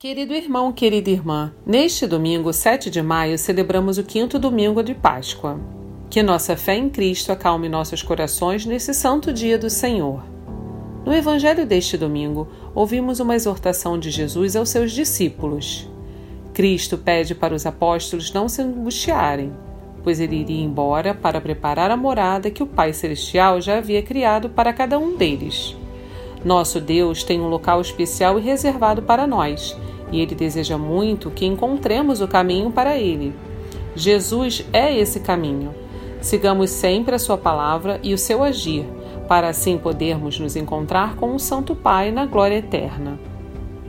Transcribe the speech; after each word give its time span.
Querido 0.00 0.32
irmão, 0.32 0.72
querida 0.72 1.10
irmã, 1.10 1.52
neste 1.66 2.06
domingo, 2.06 2.54
7 2.54 2.88
de 2.88 3.02
maio, 3.02 3.36
celebramos 3.36 3.98
o 3.98 4.02
quinto 4.02 4.38
domingo 4.38 4.82
de 4.82 4.94
Páscoa. 4.94 5.60
Que 6.08 6.22
nossa 6.22 6.56
fé 6.56 6.74
em 6.74 6.88
Cristo 6.88 7.30
acalme 7.30 7.68
nossos 7.68 8.02
corações 8.02 8.64
nesse 8.64 8.94
santo 8.94 9.30
dia 9.30 9.58
do 9.58 9.68
Senhor. 9.68 10.24
No 11.04 11.12
Evangelho 11.12 11.66
deste 11.66 11.98
domingo, 11.98 12.48
ouvimos 12.74 13.20
uma 13.20 13.34
exortação 13.34 13.98
de 13.98 14.10
Jesus 14.10 14.56
aos 14.56 14.70
seus 14.70 14.92
discípulos. 14.92 15.86
Cristo 16.54 16.96
pede 16.96 17.34
para 17.34 17.54
os 17.54 17.66
apóstolos 17.66 18.32
não 18.32 18.48
se 18.48 18.62
angustiarem, 18.62 19.52
pois 20.02 20.18
ele 20.18 20.36
iria 20.36 20.64
embora 20.64 21.12
para 21.12 21.42
preparar 21.42 21.90
a 21.90 21.96
morada 21.98 22.50
que 22.50 22.62
o 22.62 22.66
Pai 22.66 22.94
Celestial 22.94 23.60
já 23.60 23.76
havia 23.76 24.02
criado 24.02 24.48
para 24.48 24.72
cada 24.72 24.98
um 24.98 25.14
deles. 25.14 25.76
Nosso 26.44 26.80
Deus 26.80 27.22
tem 27.22 27.40
um 27.40 27.48
local 27.48 27.80
especial 27.80 28.38
e 28.38 28.42
reservado 28.42 29.02
para 29.02 29.26
nós 29.26 29.76
e 30.12 30.20
ele 30.20 30.34
deseja 30.34 30.76
muito 30.76 31.30
que 31.30 31.46
encontremos 31.46 32.20
o 32.20 32.28
caminho 32.28 32.70
para 32.70 32.96
ele. 32.96 33.34
Jesus 33.94 34.64
é 34.72 34.96
esse 34.96 35.20
caminho. 35.20 35.74
Sigamos 36.20 36.70
sempre 36.70 37.14
a 37.14 37.18
sua 37.18 37.38
palavra 37.38 37.98
e 38.02 38.12
o 38.12 38.18
seu 38.18 38.42
agir, 38.42 38.84
para 39.26 39.48
assim 39.48 39.78
podermos 39.78 40.38
nos 40.38 40.56
encontrar 40.56 41.16
com 41.16 41.34
o 41.34 41.40
Santo 41.40 41.74
Pai 41.74 42.10
na 42.10 42.26
glória 42.26 42.56
eterna. 42.56 43.18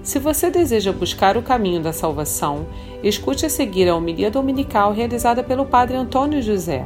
Se 0.01 0.17
você 0.17 0.49
deseja 0.49 0.91
buscar 0.91 1.37
o 1.37 1.43
caminho 1.43 1.81
da 1.81 1.93
salvação, 1.93 2.65
escute 3.03 3.45
a 3.45 3.49
seguir 3.49 3.87
a 3.87 3.95
homilia 3.95 4.31
dominical 4.31 4.93
realizada 4.93 5.43
pelo 5.43 5.65
Padre 5.65 5.97
Antônio 5.97 6.41
José. 6.41 6.85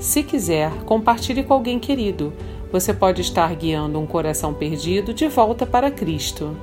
Se 0.00 0.22
quiser, 0.22 0.72
compartilhe 0.84 1.44
com 1.44 1.54
alguém 1.54 1.78
querido. 1.78 2.32
Você 2.72 2.94
pode 2.94 3.20
estar 3.20 3.52
guiando 3.56 3.98
um 3.98 4.06
coração 4.06 4.54
perdido 4.54 5.12
de 5.12 5.26
volta 5.26 5.66
para 5.66 5.90
Cristo. 5.90 6.56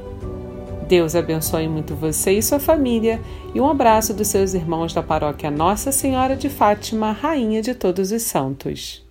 Deus 0.88 1.16
abençoe 1.16 1.68
muito 1.68 1.94
você 1.96 2.32
e 2.32 2.42
sua 2.42 2.60
família 2.60 3.22
e 3.54 3.60
um 3.60 3.70
abraço 3.70 4.14
dos 4.14 4.30
seus 4.30 4.54
irmãos 4.54 4.94
da 4.94 5.04
paróquia 5.04 5.52
Nossa 5.52 5.92
Senhora 5.92 6.34
de 6.34 6.50
Fátima, 6.50 7.12
Rainha 7.12 7.62
de 7.62 7.76
Todos 7.76 8.14
os 8.14 8.22
Santos. 8.22 9.06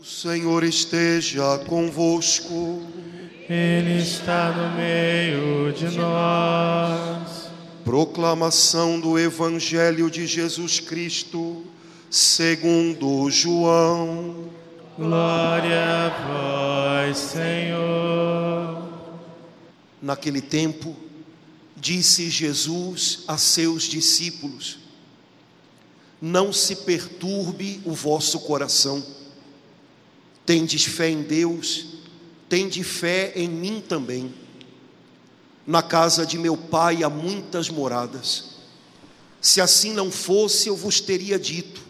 O 0.00 0.02
Senhor 0.02 0.64
esteja 0.64 1.58
convosco. 1.68 2.80
Ele 3.46 3.98
está 3.98 4.52
no 4.52 4.76
meio 4.76 5.70
de 5.74 5.98
nós. 5.98 7.50
Proclamação 7.84 8.98
do 8.98 9.18
Evangelho 9.18 10.10
de 10.10 10.26
Jesus 10.26 10.80
Cristo, 10.80 11.62
segundo 12.08 13.28
João. 13.28 14.48
Glória 15.00 15.82
a 15.82 17.08
vós, 17.08 17.16
Senhor. 17.16 18.86
Naquele 20.02 20.42
tempo, 20.42 20.94
disse 21.74 22.28
Jesus 22.28 23.20
a 23.26 23.38
seus 23.38 23.84
discípulos: 23.84 24.78
Não 26.20 26.52
se 26.52 26.76
perturbe 26.76 27.80
o 27.86 27.92
vosso 27.92 28.40
coração. 28.40 29.02
Tendes 30.44 30.84
fé 30.84 31.08
em 31.08 31.22
Deus, 31.22 31.86
tende 32.46 32.84
fé 32.84 33.32
em 33.34 33.48
mim 33.48 33.80
também. 33.80 34.34
Na 35.66 35.82
casa 35.82 36.26
de 36.26 36.36
meu 36.36 36.58
pai 36.58 37.02
há 37.02 37.08
muitas 37.08 37.70
moradas. 37.70 38.50
Se 39.40 39.62
assim 39.62 39.94
não 39.94 40.10
fosse, 40.10 40.68
eu 40.68 40.76
vos 40.76 41.00
teria 41.00 41.38
dito: 41.38 41.89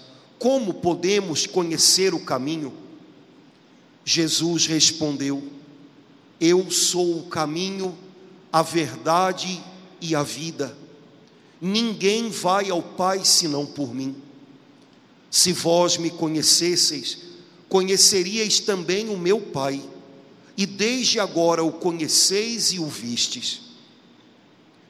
como 0.41 0.73
podemos 0.73 1.45
conhecer 1.45 2.15
o 2.15 2.19
caminho? 2.19 2.73
Jesus 4.03 4.65
respondeu: 4.65 5.43
Eu 6.39 6.71
sou 6.71 7.19
o 7.19 7.27
caminho, 7.27 7.95
a 8.51 8.63
verdade 8.63 9.61
e 10.01 10.15
a 10.15 10.23
vida. 10.23 10.75
Ninguém 11.61 12.31
vai 12.31 12.71
ao 12.71 12.81
Pai 12.81 13.23
senão 13.23 13.67
por 13.67 13.93
mim. 13.93 14.15
Se 15.29 15.53
vós 15.53 15.97
me 15.97 16.09
conhecesseis, 16.09 17.19
conheceríeis 17.69 18.59
também 18.59 19.09
o 19.09 19.17
meu 19.19 19.39
Pai, 19.39 19.79
e 20.57 20.65
desde 20.65 21.19
agora 21.19 21.63
o 21.63 21.71
conheceis 21.71 22.71
e 22.71 22.79
o 22.79 22.87
vistes. 22.87 23.61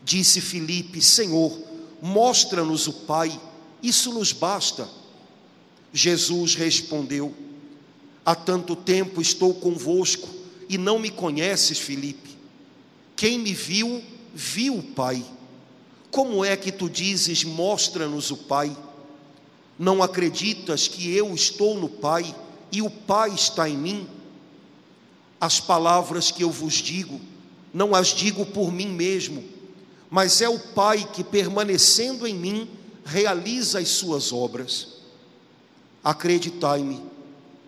Disse 0.01 0.39
Filipe: 0.39 1.01
Senhor, 1.01 1.59
mostra-nos 2.01 2.87
o 2.87 2.93
Pai, 2.93 3.37
isso 3.83 4.13
nos 4.13 4.31
basta. 4.31 5.00
Jesus 5.93 6.55
respondeu: 6.55 7.33
Há 8.25 8.35
tanto 8.35 8.75
tempo 8.75 9.21
estou 9.21 9.53
convosco 9.53 10.29
e 10.69 10.77
não 10.77 10.99
me 10.99 11.09
conheces, 11.09 11.79
Filipe. 11.79 12.37
Quem 13.15 13.39
me 13.39 13.53
viu, 13.53 14.01
viu 14.33 14.77
o 14.77 14.83
Pai. 14.83 15.23
Como 16.09 16.43
é 16.43 16.55
que 16.55 16.71
tu 16.71 16.89
dizes, 16.89 17.43
mostra-nos 17.43 18.31
o 18.31 18.37
Pai? 18.37 18.75
Não 19.77 20.03
acreditas 20.03 20.87
que 20.87 21.15
eu 21.15 21.33
estou 21.33 21.79
no 21.79 21.89
Pai 21.89 22.35
e 22.71 22.81
o 22.81 22.89
Pai 22.89 23.33
está 23.33 23.67
em 23.67 23.77
mim? 23.77 24.07
As 25.39 25.59
palavras 25.59 26.29
que 26.29 26.43
eu 26.43 26.51
vos 26.51 26.75
digo, 26.75 27.19
não 27.73 27.95
as 27.95 28.09
digo 28.09 28.45
por 28.45 28.71
mim 28.71 28.87
mesmo, 28.87 29.43
mas 30.09 30.41
é 30.41 30.47
o 30.47 30.59
Pai 30.59 31.09
que, 31.11 31.23
permanecendo 31.23 32.27
em 32.27 32.35
mim, 32.35 32.69
realiza 33.03 33.79
as 33.79 33.89
suas 33.89 34.31
obras. 34.31 35.00
Acreditai-me, 36.03 37.01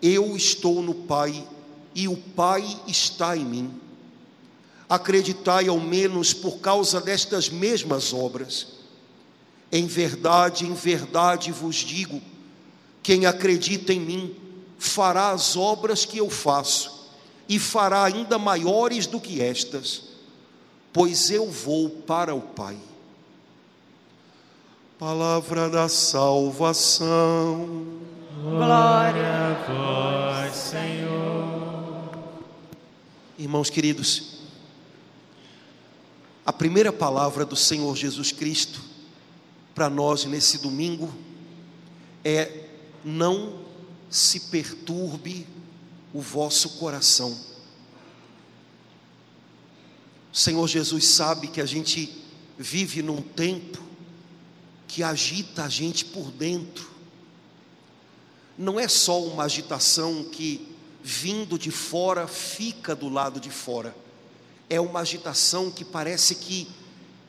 eu 0.02 0.36
estou 0.36 0.82
no 0.82 0.94
Pai 0.94 1.46
e 1.94 2.08
o 2.08 2.16
Pai 2.16 2.64
está 2.86 3.36
em 3.36 3.44
mim 3.44 3.84
acreditai 4.88 5.68
ao 5.68 5.78
menos 5.80 6.32
por 6.32 6.58
causa 6.58 7.00
destas 7.00 7.48
mesmas 7.48 8.12
obras. 8.12 8.66
Em 9.72 9.86
verdade, 9.86 10.66
em 10.66 10.74
verdade 10.74 11.52
vos 11.52 11.76
digo: 11.76 12.20
quem 13.02 13.26
acredita 13.26 13.92
em 13.92 14.00
mim 14.00 14.34
fará 14.78 15.30
as 15.30 15.56
obras 15.56 16.04
que 16.04 16.18
eu 16.18 16.30
faço, 16.30 17.08
e 17.48 17.58
fará 17.58 18.04
ainda 18.04 18.38
maiores 18.38 19.06
do 19.06 19.20
que 19.20 19.40
estas, 19.40 20.02
pois 20.92 21.30
eu 21.30 21.50
vou 21.50 21.88
para 21.90 22.34
o 22.34 22.40
Pai. 22.40 22.76
Palavra 24.98 25.68
da 25.68 25.88
salvação. 25.88 27.68
Glória 28.44 29.26
a 29.26 29.54
vós, 29.72 30.54
Senhor. 30.54 32.10
Irmãos 33.38 33.70
queridos, 33.70 34.40
a 36.44 36.52
primeira 36.52 36.92
palavra 36.92 37.46
do 37.46 37.56
Senhor 37.56 37.96
Jesus 37.96 38.32
Cristo 38.32 38.82
para 39.74 39.88
nós 39.88 40.26
nesse 40.26 40.58
domingo 40.58 41.10
é: 42.22 42.68
não 43.02 43.60
se 44.10 44.40
perturbe 44.40 45.46
o 46.12 46.20
vosso 46.20 46.76
coração. 46.78 47.34
O 50.30 50.36
Senhor 50.36 50.68
Jesus 50.68 51.06
sabe 51.06 51.48
que 51.48 51.62
a 51.62 51.66
gente 51.66 52.14
vive 52.58 53.00
num 53.00 53.22
tempo 53.22 53.82
que 54.86 55.02
agita 55.02 55.64
a 55.64 55.68
gente 55.70 56.04
por 56.04 56.30
dentro. 56.30 56.93
Não 58.56 58.78
é 58.78 58.88
só 58.88 59.20
uma 59.22 59.44
agitação 59.44 60.24
que, 60.24 60.68
vindo 61.02 61.58
de 61.58 61.70
fora, 61.70 62.26
fica 62.26 62.94
do 62.94 63.08
lado 63.08 63.40
de 63.40 63.50
fora 63.50 63.94
é 64.68 64.80
uma 64.80 65.00
agitação 65.00 65.70
que 65.70 65.84
parece 65.84 66.34
que 66.36 66.68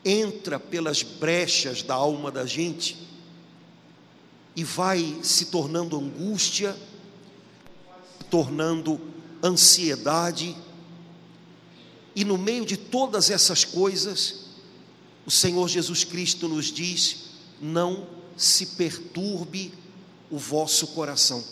entra 0.03 0.59
pelas 0.59 1.03
brechas 1.03 1.83
da 1.83 1.95
alma 1.95 2.31
da 2.31 2.45
gente 2.45 2.97
e 4.55 4.63
vai 4.63 5.19
se 5.21 5.45
tornando 5.45 5.97
angústia, 5.97 6.75
se 8.19 8.25
tornando 8.29 8.99
ansiedade. 9.43 10.55
E 12.15 12.23
no 12.23 12.37
meio 12.37 12.65
de 12.65 12.77
todas 12.77 13.29
essas 13.29 13.65
coisas, 13.65 14.45
o 15.25 15.31
Senhor 15.31 15.67
Jesus 15.67 16.03
Cristo 16.03 16.47
nos 16.47 16.71
diz: 16.71 17.17
não 17.61 18.07
se 18.37 18.65
perturbe 18.67 19.73
o 20.29 20.37
vosso 20.37 20.87
coração. 20.87 21.43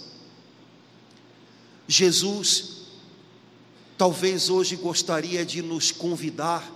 Jesus 1.88 2.74
talvez 3.98 4.50
hoje 4.50 4.76
gostaria 4.76 5.46
de 5.46 5.62
nos 5.62 5.92
convidar 5.92 6.70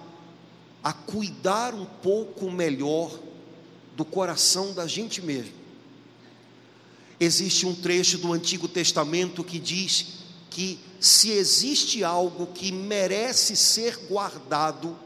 a 0.84 0.94
cuidar 0.94 1.74
um 1.74 1.86
pouco 1.86 2.50
melhor 2.50 3.20
do 3.98 4.06
coração 4.06 4.74
da 4.74 4.88
gente 4.88 5.22
mesmo. 5.22 5.52
Existe 7.20 7.66
um 7.66 7.76
trecho 7.76 8.18
do 8.18 8.32
Antigo 8.32 8.68
Testamento 8.68 9.44
que 9.44 9.60
diz 9.60 10.06
que 10.50 10.80
se 11.00 11.32
existe 11.32 12.04
algo 12.04 12.48
que 12.48 12.72
merece 12.72 13.56
ser 13.58 13.98
guardado, 14.08 14.98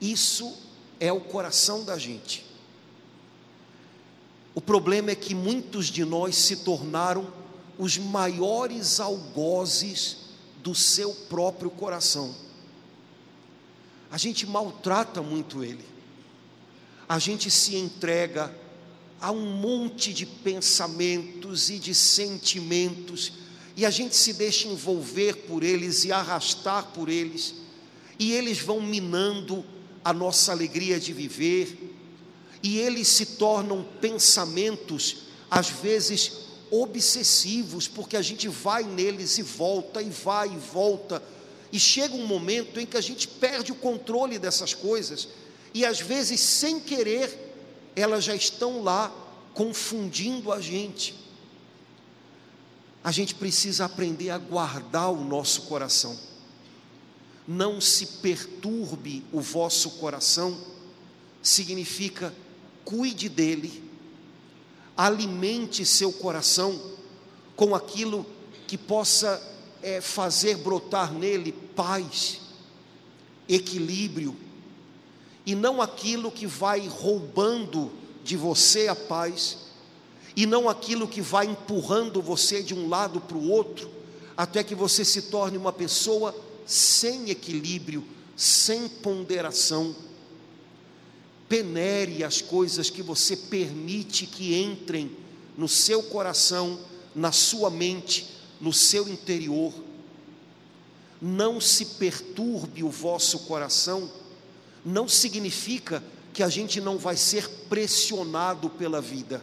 isso 0.00 0.56
é 1.00 1.12
o 1.12 1.20
coração 1.20 1.82
da 1.82 1.98
gente. 1.98 2.45
O 4.56 4.60
problema 4.62 5.10
é 5.10 5.14
que 5.14 5.34
muitos 5.34 5.88
de 5.88 6.02
nós 6.02 6.34
se 6.34 6.56
tornaram 6.56 7.30
os 7.78 7.98
maiores 7.98 8.98
algozes 8.98 10.16
do 10.62 10.74
seu 10.74 11.12
próprio 11.28 11.68
coração. 11.68 12.34
A 14.10 14.16
gente 14.16 14.46
maltrata 14.46 15.20
muito 15.20 15.62
ele, 15.62 15.84
a 17.06 17.18
gente 17.18 17.50
se 17.50 17.76
entrega 17.76 18.50
a 19.20 19.30
um 19.30 19.44
monte 19.56 20.10
de 20.10 20.24
pensamentos 20.24 21.68
e 21.68 21.78
de 21.78 21.94
sentimentos, 21.94 23.34
e 23.76 23.84
a 23.84 23.90
gente 23.90 24.16
se 24.16 24.32
deixa 24.32 24.68
envolver 24.68 25.36
por 25.46 25.62
eles 25.62 26.04
e 26.04 26.12
arrastar 26.12 26.92
por 26.94 27.10
eles, 27.10 27.56
e 28.18 28.32
eles 28.32 28.58
vão 28.58 28.80
minando 28.80 29.62
a 30.02 30.14
nossa 30.14 30.50
alegria 30.50 30.98
de 30.98 31.12
viver, 31.12 31.85
e 32.62 32.78
eles 32.78 33.08
se 33.08 33.26
tornam 33.26 33.86
pensamentos, 34.00 35.18
às 35.50 35.68
vezes 35.68 36.46
obsessivos, 36.70 37.86
porque 37.86 38.16
a 38.16 38.22
gente 38.22 38.48
vai 38.48 38.82
neles 38.82 39.38
e 39.38 39.42
volta, 39.42 40.02
e 40.02 40.10
vai 40.10 40.48
e 40.48 40.56
volta, 40.56 41.22
e 41.72 41.78
chega 41.78 42.14
um 42.14 42.26
momento 42.26 42.80
em 42.80 42.86
que 42.86 42.96
a 42.96 43.00
gente 43.00 43.28
perde 43.28 43.72
o 43.72 43.76
controle 43.76 44.38
dessas 44.38 44.74
coisas, 44.74 45.28
e 45.72 45.84
às 45.84 46.00
vezes, 46.00 46.40
sem 46.40 46.80
querer, 46.80 47.46
elas 47.94 48.24
já 48.24 48.34
estão 48.34 48.82
lá 48.82 49.12
confundindo 49.54 50.52
a 50.52 50.60
gente. 50.60 51.14
A 53.02 53.12
gente 53.12 53.34
precisa 53.34 53.84
aprender 53.84 54.30
a 54.30 54.38
guardar 54.38 55.12
o 55.12 55.22
nosso 55.22 55.62
coração. 55.62 56.18
Não 57.46 57.80
se 57.80 58.06
perturbe 58.06 59.24
o 59.32 59.40
vosso 59.40 59.90
coração, 59.92 60.58
significa 61.42 62.34
cuide 62.86 63.28
dele, 63.28 63.82
alimente 64.96 65.84
seu 65.84 66.12
coração 66.12 66.80
com 67.56 67.74
aquilo 67.74 68.24
que 68.66 68.78
possa 68.78 69.42
é, 69.82 70.00
fazer 70.00 70.58
brotar 70.58 71.12
nele 71.12 71.52
paz, 71.52 72.40
equilíbrio, 73.48 74.36
e 75.44 75.54
não 75.54 75.82
aquilo 75.82 76.30
que 76.30 76.46
vai 76.46 76.86
roubando 76.86 77.92
de 78.24 78.36
você 78.36 78.88
a 78.88 78.94
paz, 78.94 79.58
e 80.36 80.46
não 80.46 80.68
aquilo 80.68 81.08
que 81.08 81.20
vai 81.20 81.46
empurrando 81.46 82.22
você 82.22 82.62
de 82.62 82.72
um 82.72 82.88
lado 82.88 83.20
para 83.20 83.36
o 83.36 83.50
outro, 83.50 83.90
até 84.36 84.62
que 84.62 84.74
você 84.74 85.04
se 85.04 85.22
torne 85.22 85.58
uma 85.58 85.72
pessoa 85.72 86.34
sem 86.64 87.30
equilíbrio, 87.30 88.04
sem 88.36 88.88
ponderação 88.88 89.94
penere 91.48 92.24
as 92.24 92.40
coisas 92.40 92.90
que 92.90 93.02
você 93.02 93.36
permite 93.36 94.26
que 94.26 94.60
entrem 94.60 95.16
no 95.56 95.68
seu 95.68 96.02
coração, 96.02 96.78
na 97.14 97.32
sua 97.32 97.70
mente, 97.70 98.28
no 98.60 98.72
seu 98.72 99.08
interior. 99.08 99.72
Não 101.20 101.60
se 101.60 101.84
perturbe 101.84 102.82
o 102.82 102.90
vosso 102.90 103.40
coração, 103.40 104.10
não 104.84 105.08
significa 105.08 106.02
que 106.32 106.42
a 106.42 106.48
gente 106.48 106.80
não 106.80 106.98
vai 106.98 107.16
ser 107.16 107.48
pressionado 107.68 108.68
pela 108.68 109.00
vida. 109.00 109.42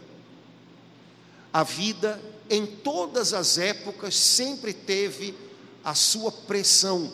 A 1.52 1.62
vida, 1.62 2.20
em 2.48 2.66
todas 2.66 3.32
as 3.32 3.58
épocas, 3.58 4.14
sempre 4.14 4.72
teve 4.72 5.34
a 5.82 5.94
sua 5.94 6.30
pressão, 6.30 7.12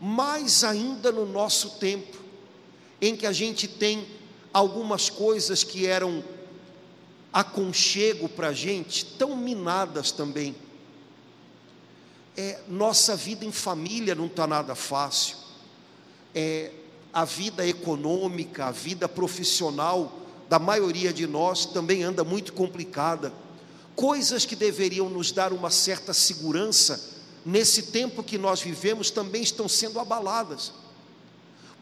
mais 0.00 0.64
ainda 0.64 1.10
no 1.10 1.24
nosso 1.24 1.70
tempo 1.70 2.21
em 3.02 3.16
que 3.16 3.26
a 3.26 3.32
gente 3.32 3.66
tem 3.66 4.06
algumas 4.54 5.10
coisas 5.10 5.64
que 5.64 5.86
eram 5.88 6.22
aconchego 7.32 8.28
para 8.28 8.48
a 8.48 8.52
gente, 8.52 9.04
tão 9.04 9.36
minadas 9.36 10.12
também. 10.12 10.54
É, 12.36 12.60
nossa 12.68 13.16
vida 13.16 13.44
em 13.44 13.50
família 13.50 14.14
não 14.14 14.26
está 14.26 14.46
nada 14.46 14.76
fácil. 14.76 15.36
É, 16.32 16.70
a 17.12 17.24
vida 17.24 17.66
econômica, 17.66 18.66
a 18.66 18.70
vida 18.70 19.08
profissional 19.08 20.20
da 20.48 20.60
maioria 20.60 21.12
de 21.12 21.26
nós 21.26 21.66
também 21.66 22.04
anda 22.04 22.22
muito 22.22 22.52
complicada. 22.52 23.32
Coisas 23.96 24.46
que 24.46 24.54
deveriam 24.54 25.10
nos 25.10 25.32
dar 25.32 25.52
uma 25.52 25.70
certa 25.70 26.14
segurança, 26.14 27.10
nesse 27.44 27.84
tempo 27.84 28.22
que 28.22 28.38
nós 28.38 28.62
vivemos, 28.62 29.10
também 29.10 29.42
estão 29.42 29.68
sendo 29.68 29.98
abaladas. 29.98 30.72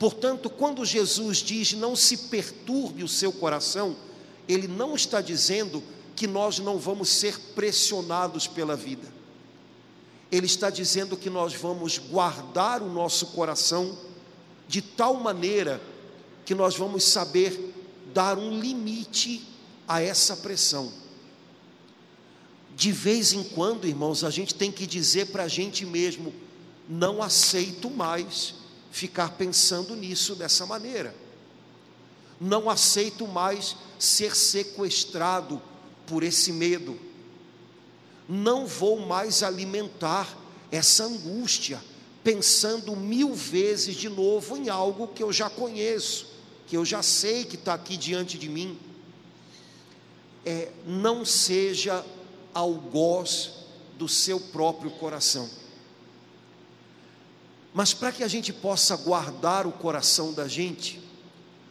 Portanto, 0.01 0.49
quando 0.49 0.83
Jesus 0.83 1.39
diz 1.39 1.75
não 1.75 1.95
se 1.95 2.17
perturbe 2.17 3.05
o 3.05 3.09
seu 3.09 3.31
coração, 3.31 3.95
ele 4.49 4.67
não 4.67 4.95
está 4.95 5.21
dizendo 5.21 5.83
que 6.17 6.27
nós 6.27 6.59
não 6.59 6.79
vamos 6.79 7.11
ser 7.11 7.39
pressionados 7.55 8.47
pela 8.47 8.75
vida. 8.75 9.07
Ele 10.33 10.47
está 10.47 10.71
dizendo 10.71 11.19
que 11.19 11.29
nós 11.29 11.53
vamos 11.53 11.99
guardar 11.99 12.83
o 12.83 12.91
nosso 12.91 13.27
coração 13.27 13.99
de 14.67 14.81
tal 14.81 15.17
maneira 15.17 15.79
que 16.47 16.55
nós 16.55 16.75
vamos 16.75 17.05
saber 17.05 17.75
dar 18.15 18.39
um 18.39 18.59
limite 18.59 19.47
a 19.87 20.01
essa 20.01 20.35
pressão. 20.35 20.91
De 22.75 22.91
vez 22.91 23.35
em 23.35 23.45
quando, 23.45 23.87
irmãos, 23.87 24.25
a 24.25 24.31
gente 24.31 24.55
tem 24.55 24.73
que 24.73 24.87
dizer 24.87 25.27
para 25.27 25.43
a 25.43 25.49
gente 25.49 25.85
mesmo: 25.85 26.33
não 26.89 27.23
aceito 27.23 27.91
mais 27.91 28.60
ficar 28.91 29.31
pensando 29.33 29.95
nisso 29.95 30.35
dessa 30.35 30.67
maneira. 30.67 31.15
Não 32.41 32.69
aceito 32.69 33.27
mais 33.27 33.77
ser 33.99 34.35
sequestrado 34.35 35.61
por 36.07 36.23
esse 36.23 36.53
medo. 36.53 36.99
Não 38.29 38.67
vou 38.67 39.01
mais 39.01 39.43
alimentar 39.43 40.37
essa 40.71 41.05
angústia, 41.05 41.83
pensando 42.23 42.97
mil 42.97 43.35
vezes 43.35 43.97
de 43.97 44.09
novo 44.09 44.57
em 44.57 44.69
algo 44.69 45.09
que 45.09 45.23
eu 45.23 45.33
já 45.33 45.51
conheço, 45.51 46.27
que 46.67 46.77
eu 46.77 46.85
já 46.85 47.03
sei 47.03 47.45
que 47.45 47.57
está 47.57 47.75
aqui 47.75 47.97
diante 47.97 48.39
de 48.39 48.49
mim. 48.49 48.79
É, 50.45 50.71
não 50.87 51.25
seja 51.25 52.05
algoz 52.55 53.51
do 53.99 54.09
seu 54.09 54.41
próprio 54.41 54.91
coração. 54.93 55.60
Mas 57.73 57.95
para 57.95 58.11
que 58.11 58.25
a 58.25 58.29
gente 58.29 58.53
possa 58.53 58.97
guardar 58.97 59.67
o 59.67 59.73
coração 59.73 60.33
da 60.33 60.49
gente, 60.49 61.01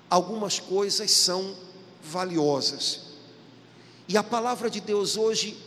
algumas 0.10 0.60
coisas 0.60 1.12
são 1.12 1.56
valiosas. 2.02 3.02
E 4.08 4.18
a 4.18 4.24
palavra 4.24 4.70
de 4.70 4.80
Deus 4.80 5.18
hoje 5.18 5.58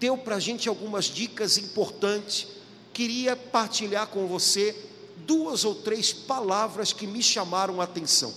deu 0.00 0.16
para 0.18 0.36
a 0.36 0.40
gente 0.40 0.68
algumas 0.68 1.04
dicas 1.04 1.58
importantes. 1.58 2.48
Queria 2.92 3.36
partilhar 3.36 4.08
com 4.08 4.26
você 4.26 4.76
duas 5.18 5.64
ou 5.64 5.76
três 5.76 6.12
palavras 6.12 6.92
que 6.92 7.06
me 7.06 7.22
chamaram 7.22 7.80
a 7.80 7.84
atenção. 7.84 8.34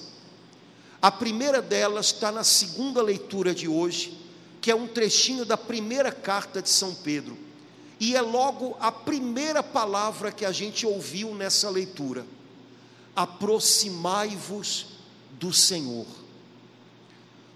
A 1.01 1.12
primeira 1.12 1.62
delas 1.62 2.07
está 2.07 2.31
na 2.31 2.43
segunda 2.43 3.01
leitura 3.01 3.55
de 3.55 3.67
hoje, 3.67 4.15
que 4.62 4.69
é 4.69 4.75
um 4.75 4.88
trechinho 4.88 5.43
da 5.43 5.57
primeira 5.57 6.12
carta 6.12 6.62
de 6.62 6.69
São 6.69 6.93
Pedro 6.93 7.36
e 8.01 8.15
é 8.15 8.22
logo 8.22 8.75
a 8.79 8.91
primeira 8.91 9.62
palavra 9.62 10.31
que 10.31 10.43
a 10.43 10.51
gente 10.51 10.88
ouviu 10.88 11.36
nessa 11.36 11.70
leitura: 11.70 12.25
aproximai-vos 13.15 14.88
do 15.34 15.53
Senhor. 15.53 16.08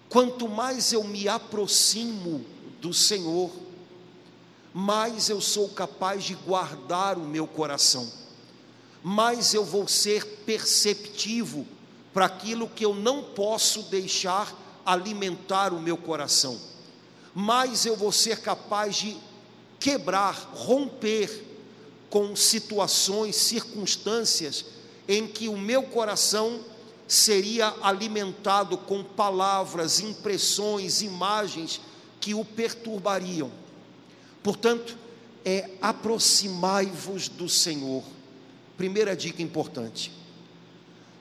Quanto 0.08 0.48
mais 0.48 0.94
eu 0.94 1.04
me 1.04 1.28
aproximo 1.28 2.46
do 2.80 2.94
Senhor, 2.94 3.50
mais 4.72 5.30
eu 5.30 5.42
sou 5.42 5.70
capaz 5.70 6.24
de 6.24 6.36
guardar 6.36 7.18
o 7.18 7.26
meu 7.26 7.48
coração, 7.48 8.08
mais 9.04 9.52
eu 9.52 9.66
vou 9.66 9.88
ser 9.88 10.24
perceptivo 10.46 11.66
para 12.14 12.28
aquilo 12.28 12.70
que 12.70 12.86
eu 12.86 12.94
não 12.94 13.24
posso 13.24 13.82
deixar 13.84 14.56
alimentar 14.86 15.74
o 15.74 15.82
meu 15.82 15.98
coração, 15.98 16.62
mais 17.34 17.84
eu 17.84 17.98
vou 17.98 18.12
ser 18.12 18.42
capaz 18.42 18.98
de 18.98 19.18
quebrar, 19.80 20.52
romper 20.54 21.44
com 22.10 22.36
situações, 22.36 23.36
circunstâncias 23.36 24.66
em 25.08 25.28
que 25.28 25.48
o 25.48 25.58
meu 25.58 25.84
coração 25.84 26.62
seria 27.08 27.74
alimentado 27.82 28.78
com 28.78 29.04
palavras, 29.04 30.00
impressões, 30.00 31.02
imagens 31.02 31.80
que 32.20 32.34
o 32.34 32.44
perturbariam. 32.44 33.52
Portanto, 34.42 34.98
é 35.44 35.70
aproximai-vos 35.80 37.28
do 37.28 37.48
Senhor. 37.48 38.04
Primeira 38.78 39.16
dica 39.16 39.42
importante. 39.42 40.12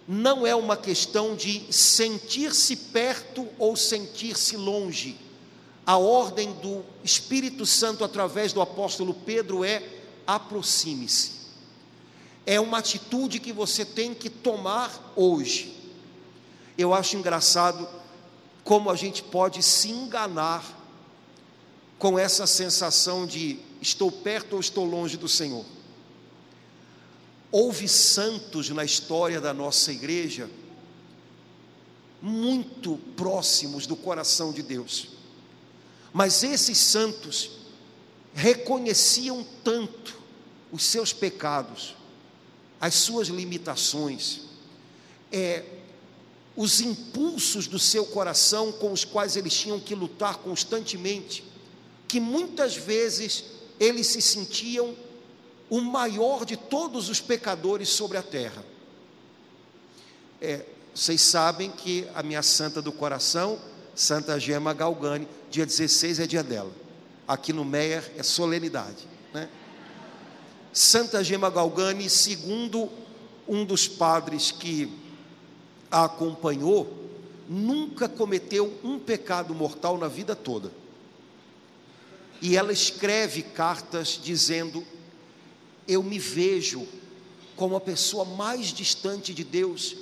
não 0.06 0.46
é 0.46 0.54
uma 0.54 0.76
questão 0.76 1.34
de 1.34 1.72
sentir-se 1.72 2.76
perto 2.76 3.48
ou 3.58 3.74
sentir-se 3.74 4.56
longe. 4.56 5.16
A 5.86 5.96
ordem 5.98 6.52
do 6.54 6.82
Espírito 7.02 7.66
Santo 7.66 8.04
através 8.04 8.52
do 8.52 8.60
apóstolo 8.60 9.12
Pedro 9.12 9.64
é 9.64 9.82
aproxime-se. 10.26 11.32
É 12.46 12.58
uma 12.58 12.78
atitude 12.78 13.38
que 13.38 13.52
você 13.52 13.84
tem 13.84 14.14
que 14.14 14.30
tomar 14.30 15.12
hoje. 15.14 15.74
Eu 16.76 16.92
acho 16.94 17.16
engraçado 17.16 17.86
como 18.62 18.90
a 18.90 18.96
gente 18.96 19.22
pode 19.22 19.62
se 19.62 19.90
enganar 19.90 20.64
com 21.98 22.18
essa 22.18 22.46
sensação 22.46 23.26
de 23.26 23.58
estou 23.80 24.10
perto 24.10 24.54
ou 24.54 24.60
estou 24.60 24.84
longe 24.84 25.16
do 25.16 25.28
Senhor. 25.28 25.64
Houve 27.52 27.86
santos 27.88 28.68
na 28.70 28.84
história 28.84 29.40
da 29.40 29.54
nossa 29.54 29.92
igreja 29.92 30.50
muito 32.20 32.98
próximos 33.16 33.86
do 33.86 33.94
coração 33.94 34.50
de 34.50 34.62
Deus. 34.62 35.13
Mas 36.14 36.44
esses 36.44 36.78
santos 36.78 37.50
reconheciam 38.32 39.44
tanto 39.64 40.16
os 40.70 40.84
seus 40.84 41.12
pecados, 41.12 41.96
as 42.80 42.94
suas 42.94 43.26
limitações, 43.26 44.42
é, 45.32 45.64
os 46.54 46.80
impulsos 46.80 47.66
do 47.66 47.80
seu 47.80 48.06
coração 48.06 48.70
com 48.70 48.92
os 48.92 49.04
quais 49.04 49.34
eles 49.34 49.54
tinham 49.54 49.80
que 49.80 49.92
lutar 49.92 50.36
constantemente, 50.36 51.42
que 52.06 52.20
muitas 52.20 52.76
vezes 52.76 53.46
eles 53.80 54.06
se 54.06 54.22
sentiam 54.22 54.94
o 55.68 55.80
maior 55.80 56.44
de 56.44 56.56
todos 56.56 57.08
os 57.08 57.20
pecadores 57.20 57.88
sobre 57.88 58.18
a 58.18 58.22
terra. 58.22 58.64
É, 60.40 60.64
vocês 60.94 61.20
sabem 61.22 61.72
que 61.72 62.06
a 62.14 62.22
minha 62.22 62.42
santa 62.42 62.80
do 62.80 62.92
coração, 62.92 63.58
Santa 63.94 64.38
Gema 64.38 64.72
Galgani, 64.72 65.28
dia 65.50 65.64
16 65.64 66.20
é 66.20 66.26
dia 66.26 66.42
dela. 66.42 66.72
Aqui 67.26 67.52
no 67.52 67.64
Meier 67.64 68.12
é 68.16 68.22
solenidade. 68.22 69.06
Né? 69.32 69.48
Santa 70.72 71.22
Gema 71.22 71.48
Galgani, 71.50 72.10
segundo 72.10 72.90
um 73.46 73.64
dos 73.64 73.86
padres 73.86 74.50
que 74.50 74.92
a 75.90 76.04
acompanhou, 76.04 77.04
nunca 77.48 78.08
cometeu 78.08 78.78
um 78.82 78.98
pecado 78.98 79.54
mortal 79.54 79.96
na 79.96 80.08
vida 80.08 80.34
toda. 80.34 80.72
E 82.42 82.56
ela 82.56 82.72
escreve 82.72 83.42
cartas 83.42 84.20
dizendo: 84.22 84.84
Eu 85.86 86.02
me 86.02 86.18
vejo 86.18 86.86
como 87.54 87.76
a 87.76 87.80
pessoa 87.80 88.24
mais 88.24 88.66
distante 88.66 89.32
de 89.32 89.44
Deus, 89.44 89.96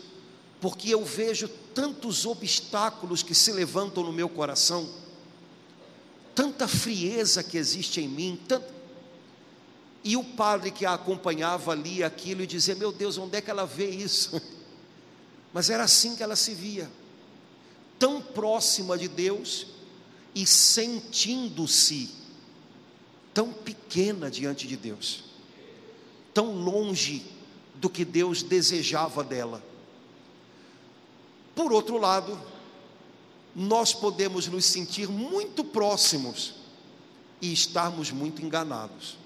porque 0.61 0.89
eu 0.89 1.05
vejo 1.05 1.49
tantos 1.75 2.27
obstáculos 2.27 3.23
que 3.23 3.35
se 3.35 3.53
levantam 3.53 4.05
no 4.05 4.13
meu 4.13 4.29
coração, 4.29 4.89
tanta 6.35 6.67
frieza 6.69 7.43
que 7.43 7.57
existe 7.57 8.01
em 8.01 8.09
mim, 8.09 8.41
e 10.05 10.17
o 10.17 10.25
padre 10.25 10.71
que 10.71 10.85
a 10.85 10.95
acompanhava 10.95 11.75
lia 11.75 12.07
aquilo 12.07 12.43
e 12.43 12.47
dizia: 12.47 12.75
Meu 12.75 12.91
Deus, 12.93 13.19
onde 13.19 13.37
é 13.37 13.41
que 13.41 13.51
ela 13.51 13.65
vê 13.65 13.89
isso? 13.89 14.41
Mas 15.53 15.71
era 15.71 15.85
assim 15.85 16.17
que 16.17 16.23
ela 16.23 16.35
se 16.35 16.55
via, 16.55 16.91
tão 17.99 18.21
próxima 18.21 18.97
de 18.97 19.07
Deus 19.07 19.67
e 20.35 20.47
sentindo-se 20.47 22.23
tão 23.35 23.53
pequena 23.53 24.31
diante 24.31 24.67
de 24.67 24.77
Deus, 24.77 25.25
tão 26.35 26.55
longe 26.55 27.25
do 27.75 27.89
que 27.89 28.05
Deus 28.05 28.43
desejava 28.43 29.25
dela. 29.25 29.63
Por 31.63 31.73
outro 31.73 31.97
lado, 31.97 32.37
nós 33.55 33.95
podemos 33.95 34.49
nos 34.49 34.65
sentir 34.65 35.09
muito 35.09 35.63
próximos 35.63 36.55
e 37.41 37.53
estarmos 37.53 38.11
muito 38.11 38.45
enganados. 38.45 39.17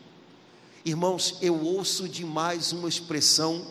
Irmãos, 0.85 1.39
eu 1.41 1.59
ouço 1.65 2.07
demais 2.07 2.73
uma 2.73 2.91
expressão 2.91 3.65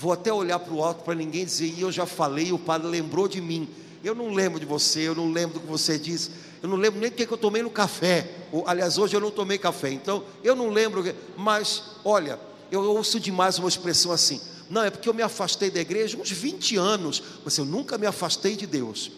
Vou 0.00 0.12
até 0.12 0.32
olhar 0.32 0.60
para 0.60 0.72
o 0.72 0.84
alto 0.84 1.02
para 1.02 1.12
ninguém 1.12 1.44
dizer, 1.44 1.74
e 1.76 1.80
eu 1.80 1.90
já 1.90 2.06
falei, 2.06 2.52
o 2.52 2.58
padre 2.58 2.86
lembrou 2.86 3.26
de 3.26 3.40
mim. 3.40 3.68
Eu 4.04 4.14
não 4.14 4.32
lembro 4.32 4.60
de 4.60 4.64
você, 4.64 5.00
eu 5.00 5.14
não 5.16 5.32
lembro 5.32 5.54
do 5.54 5.60
que 5.60 5.66
você 5.66 5.98
disse, 5.98 6.30
eu 6.62 6.68
não 6.68 6.76
lembro 6.76 7.00
nem 7.00 7.10
do 7.10 7.16
que 7.16 7.28
eu 7.28 7.36
tomei 7.36 7.64
no 7.64 7.70
café. 7.70 8.32
Aliás, 8.64 8.96
hoje 8.96 9.16
eu 9.16 9.20
não 9.20 9.32
tomei 9.32 9.58
café, 9.58 9.90
então 9.90 10.22
eu 10.44 10.54
não 10.54 10.70
lembro. 10.70 11.04
Mas, 11.36 11.82
olha, 12.04 12.38
eu 12.70 12.80
ouço 12.94 13.18
demais 13.18 13.58
uma 13.58 13.68
expressão 13.68 14.12
assim. 14.12 14.40
Não, 14.70 14.84
é 14.84 14.90
porque 14.90 15.08
eu 15.08 15.14
me 15.14 15.22
afastei 15.22 15.70
da 15.70 15.80
igreja 15.80 16.18
uns 16.18 16.30
20 16.30 16.76
anos, 16.76 17.22
mas 17.44 17.56
eu 17.56 17.64
nunca 17.64 17.96
me 17.96 18.06
afastei 18.06 18.54
de 18.54 18.66
Deus. 18.66 19.10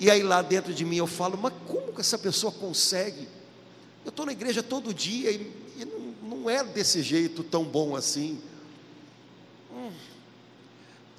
E 0.00 0.10
aí 0.10 0.22
lá 0.22 0.42
dentro 0.42 0.72
de 0.72 0.84
mim 0.84 0.96
eu 0.96 1.06
falo, 1.06 1.36
mas 1.36 1.52
como 1.66 1.92
que 1.92 2.00
essa 2.00 2.18
pessoa 2.18 2.52
consegue? 2.52 3.28
Eu 4.04 4.10
estou 4.10 4.24
na 4.24 4.32
igreja 4.32 4.62
todo 4.62 4.94
dia 4.94 5.30
e, 5.30 5.52
e 5.76 5.84
não, 5.84 6.38
não 6.38 6.50
é 6.50 6.62
desse 6.62 7.02
jeito 7.02 7.42
tão 7.42 7.64
bom 7.64 7.96
assim. 7.96 8.40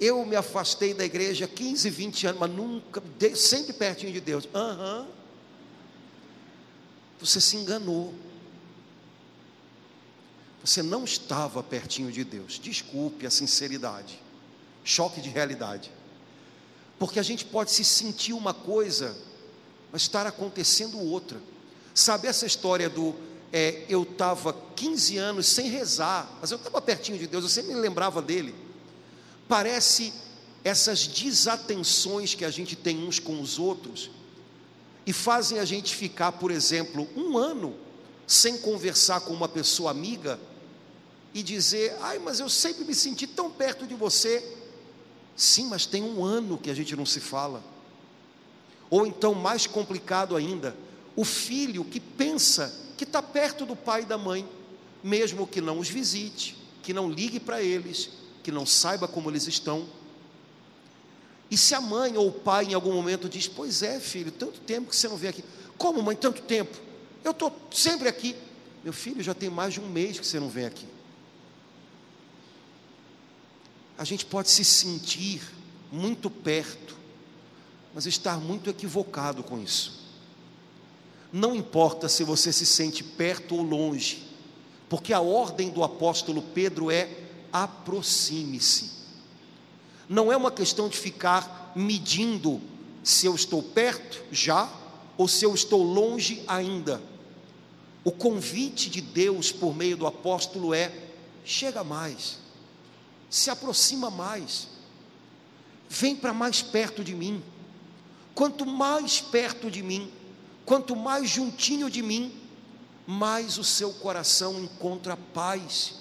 Eu 0.00 0.24
me 0.24 0.34
afastei 0.34 0.94
da 0.94 1.04
igreja 1.04 1.46
15, 1.46 1.90
20 1.90 2.26
anos, 2.28 2.40
mas 2.40 2.50
nunca, 2.50 3.02
sempre 3.34 3.74
pertinho 3.74 4.12
de 4.12 4.20
Deus. 4.20 4.48
Aham. 4.54 5.00
Uhum. 5.00 5.06
Você 7.20 7.38
se 7.38 7.56
enganou. 7.56 8.14
Você 10.62 10.82
não 10.82 11.04
estava 11.04 11.62
pertinho 11.62 12.12
de 12.12 12.22
Deus. 12.22 12.58
Desculpe 12.58 13.26
a 13.26 13.30
sinceridade. 13.30 14.20
Choque 14.84 15.20
de 15.20 15.28
realidade. 15.28 15.90
Porque 16.98 17.18
a 17.18 17.22
gente 17.22 17.44
pode 17.46 17.70
se 17.70 17.84
sentir 17.84 18.34
uma 18.34 18.52
coisa, 18.52 19.16
mas 19.90 20.02
estar 20.02 20.26
acontecendo 20.26 20.98
outra. 20.98 21.40
Sabe 21.94 22.28
essa 22.28 22.46
história 22.46 22.90
do 22.90 23.14
é, 23.52 23.84
eu 23.88 24.02
estava 24.02 24.52
15 24.76 25.16
anos 25.16 25.46
sem 25.46 25.68
rezar, 25.68 26.30
mas 26.40 26.50
eu 26.50 26.56
estava 26.56 26.80
pertinho 26.80 27.18
de 27.18 27.26
Deus, 27.26 27.42
eu 27.42 27.50
sempre 27.50 27.74
me 27.74 27.80
lembrava 27.80 28.22
dele. 28.22 28.54
Parece 29.48 30.12
essas 30.62 31.06
desatenções 31.06 32.34
que 32.34 32.44
a 32.44 32.50
gente 32.50 32.76
tem 32.76 33.02
uns 33.06 33.18
com 33.18 33.40
os 33.40 33.58
outros 33.58 34.10
e 35.06 35.12
fazem 35.12 35.58
a 35.58 35.64
gente 35.64 35.96
ficar, 35.96 36.32
por 36.32 36.50
exemplo, 36.50 37.08
um 37.16 37.36
ano 37.36 37.74
sem 38.26 38.58
conversar 38.58 39.20
com 39.22 39.32
uma 39.32 39.48
pessoa 39.48 39.90
amiga 39.90 40.38
e 41.32 41.42
dizer: 41.42 41.96
ai, 42.00 42.18
mas 42.18 42.40
eu 42.40 42.48
sempre 42.48 42.84
me 42.84 42.94
senti 42.94 43.26
tão 43.26 43.50
perto 43.50 43.86
de 43.86 43.94
você. 43.94 44.56
Sim, 45.36 45.66
mas 45.68 45.86
tem 45.86 46.02
um 46.02 46.24
ano 46.24 46.58
que 46.58 46.70
a 46.70 46.74
gente 46.74 46.94
não 46.96 47.06
se 47.06 47.20
fala. 47.20 47.62
Ou 48.90 49.06
então, 49.06 49.34
mais 49.34 49.66
complicado 49.66 50.36
ainda, 50.36 50.76
o 51.14 51.24
filho 51.24 51.84
que 51.84 52.00
pensa 52.00 52.74
que 52.96 53.04
está 53.04 53.22
perto 53.22 53.64
do 53.64 53.76
pai 53.76 54.02
e 54.02 54.06
da 54.06 54.18
mãe, 54.18 54.46
mesmo 55.02 55.46
que 55.46 55.60
não 55.60 55.78
os 55.78 55.88
visite, 55.88 56.56
que 56.82 56.92
não 56.92 57.10
ligue 57.10 57.38
para 57.38 57.62
eles, 57.62 58.10
que 58.42 58.50
não 58.50 58.66
saiba 58.66 59.06
como 59.06 59.30
eles 59.30 59.46
estão. 59.46 59.86
E 61.50 61.56
se 61.56 61.74
a 61.74 61.80
mãe 61.80 62.16
ou 62.16 62.28
o 62.28 62.32
pai 62.32 62.66
em 62.66 62.74
algum 62.74 62.92
momento 62.92 63.28
diz: 63.28 63.48
Pois 63.48 63.82
é, 63.82 63.98
filho, 64.00 64.30
tanto 64.30 64.60
tempo 64.60 64.90
que 64.90 64.96
você 64.96 65.08
não 65.08 65.16
vem 65.16 65.30
aqui. 65.30 65.44
Como, 65.78 66.02
mãe, 66.02 66.16
tanto 66.16 66.42
tempo? 66.42 66.76
Eu 67.24 67.30
estou 67.30 67.54
sempre 67.70 68.08
aqui. 68.08 68.36
Meu 68.82 68.92
filho, 68.92 69.22
já 69.22 69.34
tem 69.34 69.50
mais 69.50 69.74
de 69.74 69.80
um 69.80 69.88
mês 69.88 70.18
que 70.18 70.26
você 70.26 70.40
não 70.40 70.48
vem 70.48 70.66
aqui. 70.66 70.86
A 74.00 74.04
gente 74.04 74.24
pode 74.24 74.48
se 74.48 74.64
sentir 74.64 75.42
muito 75.92 76.30
perto, 76.30 76.96
mas 77.94 78.06
estar 78.06 78.40
muito 78.40 78.70
equivocado 78.70 79.42
com 79.42 79.62
isso. 79.62 80.00
Não 81.30 81.54
importa 81.54 82.08
se 82.08 82.24
você 82.24 82.50
se 82.50 82.64
sente 82.64 83.04
perto 83.04 83.54
ou 83.54 83.60
longe, 83.60 84.22
porque 84.88 85.12
a 85.12 85.20
ordem 85.20 85.68
do 85.68 85.84
apóstolo 85.84 86.40
Pedro 86.40 86.90
é 86.90 87.10
aproxime-se. 87.52 88.90
Não 90.08 90.32
é 90.32 90.36
uma 90.36 90.50
questão 90.50 90.88
de 90.88 90.96
ficar 90.96 91.70
medindo 91.76 92.58
se 93.04 93.26
eu 93.26 93.34
estou 93.34 93.62
perto 93.62 94.24
já 94.32 94.72
ou 95.18 95.28
se 95.28 95.44
eu 95.44 95.54
estou 95.54 95.82
longe 95.82 96.42
ainda. 96.48 97.02
O 98.02 98.10
convite 98.10 98.88
de 98.88 99.02
Deus 99.02 99.52
por 99.52 99.76
meio 99.76 99.98
do 99.98 100.06
apóstolo 100.06 100.72
é: 100.72 100.90
chega 101.44 101.84
mais, 101.84 102.38
se 103.30 103.48
aproxima 103.48 104.10
mais, 104.10 104.68
vem 105.88 106.14
para 106.14 106.34
mais 106.34 106.60
perto 106.60 107.02
de 107.02 107.14
mim. 107.14 107.42
Quanto 108.34 108.66
mais 108.66 109.20
perto 109.20 109.70
de 109.70 109.82
mim, 109.82 110.10
quanto 110.66 110.94
mais 110.94 111.30
juntinho 111.30 111.88
de 111.88 112.02
mim, 112.02 112.38
mais 113.06 113.56
o 113.56 113.64
seu 113.64 113.92
coração 113.94 114.60
encontra 114.60 115.16
paz 115.16 116.00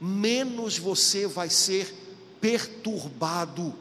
menos 0.00 0.78
você 0.78 1.26
vai 1.26 1.50
ser 1.50 1.94
perturbado 2.40 3.74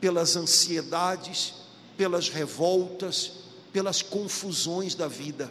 pelas 0.00 0.34
ansiedades, 0.34 1.54
pelas 1.96 2.28
revoltas, 2.28 3.32
pelas 3.72 4.02
confusões 4.02 4.94
da 4.94 5.06
vida. 5.06 5.50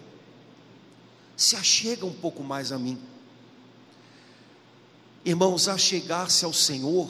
Se 1.37 1.55
achega 1.55 2.05
um 2.05 2.13
pouco 2.13 2.43
mais 2.43 2.71
a 2.71 2.77
mim. 2.77 2.99
Irmãos, 5.25 5.67
achegar-se 5.67 6.43
ao 6.43 6.53
Senhor 6.53 7.09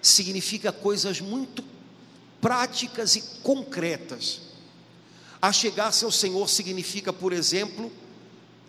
significa 0.00 0.70
coisas 0.70 1.20
muito 1.20 1.64
práticas 2.40 3.16
e 3.16 3.22
concretas. 3.42 4.40
Achegar-se 5.40 6.04
ao 6.04 6.12
Senhor 6.12 6.48
significa, 6.48 7.12
por 7.12 7.32
exemplo, 7.32 7.90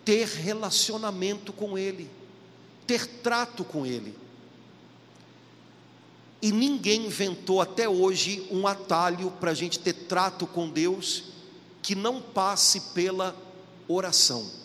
ter 0.04 0.26
relacionamento 0.26 1.52
com 1.52 1.76
Ele, 1.76 2.10
ter 2.86 3.06
trato 3.06 3.64
com 3.64 3.84
Ele. 3.84 4.16
E 6.40 6.52
ninguém 6.52 7.06
inventou 7.06 7.60
até 7.60 7.88
hoje 7.88 8.46
um 8.50 8.66
atalho 8.66 9.30
para 9.32 9.50
a 9.50 9.54
gente 9.54 9.78
ter 9.78 9.92
trato 9.92 10.46
com 10.46 10.68
Deus 10.68 11.24
que 11.82 11.94
não 11.94 12.20
passe 12.20 12.80
pela 12.92 13.36
oração. 13.88 14.63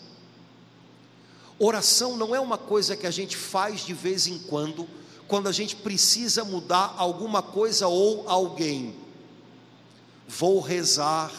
Oração 1.62 2.16
não 2.16 2.34
é 2.34 2.40
uma 2.40 2.56
coisa 2.56 2.96
que 2.96 3.06
a 3.06 3.10
gente 3.10 3.36
faz 3.36 3.82
de 3.84 3.92
vez 3.92 4.26
em 4.26 4.38
quando, 4.38 4.88
quando 5.28 5.46
a 5.46 5.52
gente 5.52 5.76
precisa 5.76 6.42
mudar 6.42 6.94
alguma 6.96 7.42
coisa 7.42 7.86
ou 7.86 8.26
alguém. 8.26 8.96
Vou 10.26 10.58
rezar 10.58 11.30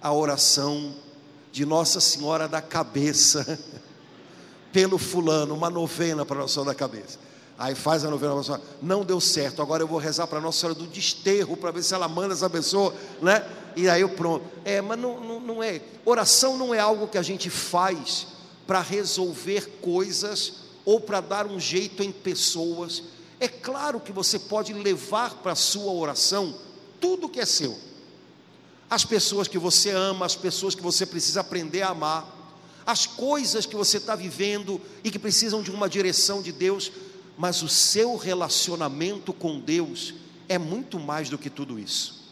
a 0.00 0.10
oração 0.10 0.94
de 1.52 1.66
Nossa 1.66 2.00
Senhora 2.00 2.48
da 2.48 2.62
Cabeça 2.62 3.58
pelo 4.72 4.96
fulano, 4.96 5.54
uma 5.54 5.68
novena 5.68 6.24
para 6.24 6.38
Nossa 6.38 6.54
Senhora 6.54 6.70
da 6.70 6.74
Cabeça. 6.74 7.18
Aí 7.58 7.74
faz 7.74 8.06
a 8.06 8.10
novena 8.10 8.32
para 8.32 8.44
Senhora, 8.44 8.62
não 8.80 9.04
deu 9.04 9.20
certo, 9.20 9.60
agora 9.60 9.82
eu 9.82 9.86
vou 9.86 9.98
rezar 9.98 10.26
para 10.26 10.40
Nossa 10.40 10.60
Senhora 10.60 10.78
do 10.78 10.86
Desterro, 10.86 11.54
para 11.54 11.70
ver 11.70 11.82
se 11.82 11.92
ela 11.92 12.08
manda 12.08 12.32
essa 12.32 12.48
pessoa, 12.48 12.94
né? 13.20 13.46
E 13.76 13.90
aí 13.90 14.00
eu 14.00 14.08
pronto. 14.08 14.46
É, 14.64 14.80
mas 14.80 14.98
não, 14.98 15.20
não, 15.20 15.38
não 15.38 15.62
é. 15.62 15.82
Oração 16.02 16.56
não 16.56 16.74
é 16.74 16.78
algo 16.78 17.06
que 17.06 17.18
a 17.18 17.22
gente 17.22 17.50
faz 17.50 18.31
para 18.66 18.80
resolver 18.80 19.78
coisas 19.80 20.54
ou 20.84 21.00
para 21.00 21.20
dar 21.20 21.46
um 21.46 21.58
jeito 21.58 22.02
em 22.02 22.12
pessoas. 22.12 23.02
É 23.38 23.48
claro 23.48 24.00
que 24.00 24.12
você 24.12 24.38
pode 24.38 24.72
levar 24.72 25.34
para 25.36 25.52
a 25.52 25.56
sua 25.56 25.92
oração 25.92 26.54
tudo 27.00 27.28
que 27.28 27.40
é 27.40 27.46
seu. 27.46 27.78
As 28.88 29.04
pessoas 29.04 29.48
que 29.48 29.58
você 29.58 29.90
ama, 29.90 30.26
as 30.26 30.36
pessoas 30.36 30.74
que 30.74 30.82
você 30.82 31.04
precisa 31.06 31.40
aprender 31.40 31.82
a 31.82 31.88
amar, 31.88 32.42
as 32.86 33.06
coisas 33.06 33.64
que 33.66 33.76
você 33.76 33.96
está 33.96 34.14
vivendo 34.14 34.80
e 35.02 35.10
que 35.10 35.18
precisam 35.18 35.62
de 35.62 35.70
uma 35.70 35.88
direção 35.88 36.42
de 36.42 36.52
Deus, 36.52 36.92
mas 37.36 37.62
o 37.62 37.68
seu 37.68 38.16
relacionamento 38.16 39.32
com 39.32 39.58
Deus 39.58 40.14
é 40.48 40.58
muito 40.58 40.98
mais 41.00 41.28
do 41.28 41.38
que 41.38 41.48
tudo 41.48 41.78
isso. 41.78 42.22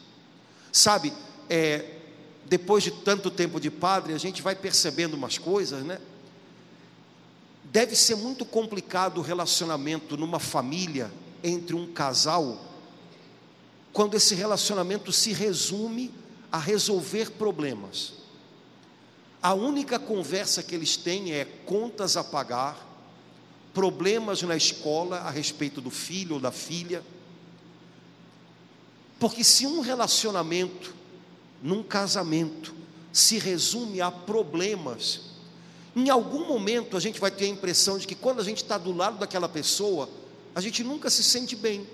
Sabe, 0.73 1.13
é, 1.49 1.97
depois 2.47 2.85
de 2.85 2.91
tanto 2.91 3.31
tempo 3.31 3.61
de 3.61 3.71
padre, 3.71 4.13
a 4.13 4.19
gente 4.19 4.43
vai 4.43 4.55
percebendo 4.55 5.15
umas 5.15 5.39
coisas, 5.39 5.85
né? 5.85 5.99
Deve 7.71 7.95
ser 7.95 8.17
muito 8.17 8.45
complicado 8.45 9.19
o 9.19 9.23
relacionamento 9.23 10.17
numa 10.17 10.41
família 10.41 11.11
entre 11.43 11.75
um 11.75 11.87
casal, 11.93 12.59
quando 13.93 14.17
esse 14.17 14.35
relacionamento 14.35 15.13
se 15.13 15.33
resume 15.33 16.13
a 16.51 16.59
resolver 16.59 17.31
problemas. 17.33 18.15
A 19.41 19.55
única 19.55 19.99
conversa 19.99 20.63
que 20.65 20.75
eles 20.75 20.97
têm 20.97 21.33
é 21.33 21.45
contas 21.45 22.17
a 22.17 22.25
pagar, 22.25 22.87
problemas 23.73 24.43
na 24.43 24.57
escola 24.57 25.19
a 25.21 25.31
respeito 25.31 25.81
do 25.81 25.91
filho 25.91 26.35
ou 26.35 26.41
da 26.41 26.51
filha. 26.51 27.05
Porque 29.21 29.45
se 29.45 29.65
um 29.67 29.81
relacionamento, 29.81 30.93
num 31.63 31.85
casamento, 31.85 32.75
se 33.13 33.39
resume 33.39 34.01
a 34.01 34.11
problemas, 34.11 35.30
em 36.01 36.09
algum 36.09 36.47
momento 36.47 36.97
a 36.97 37.01
gente 37.01 37.21
vai 37.21 37.31
ter 37.31 37.45
a 37.45 37.49
impressão 37.49 37.99
de 37.99 38.07
que 38.07 38.15
quando 38.15 38.41
a 38.41 38.45
gente 38.45 38.63
está 38.63 38.79
do 38.79 38.93
lado 38.93 39.19
daquela 39.19 39.49
pessoa, 39.49 40.09
a 40.55 40.61
gente 40.61 40.83
nunca 40.83 41.11
se 41.11 41.23
sente 41.23 41.55
bem, 41.55 41.87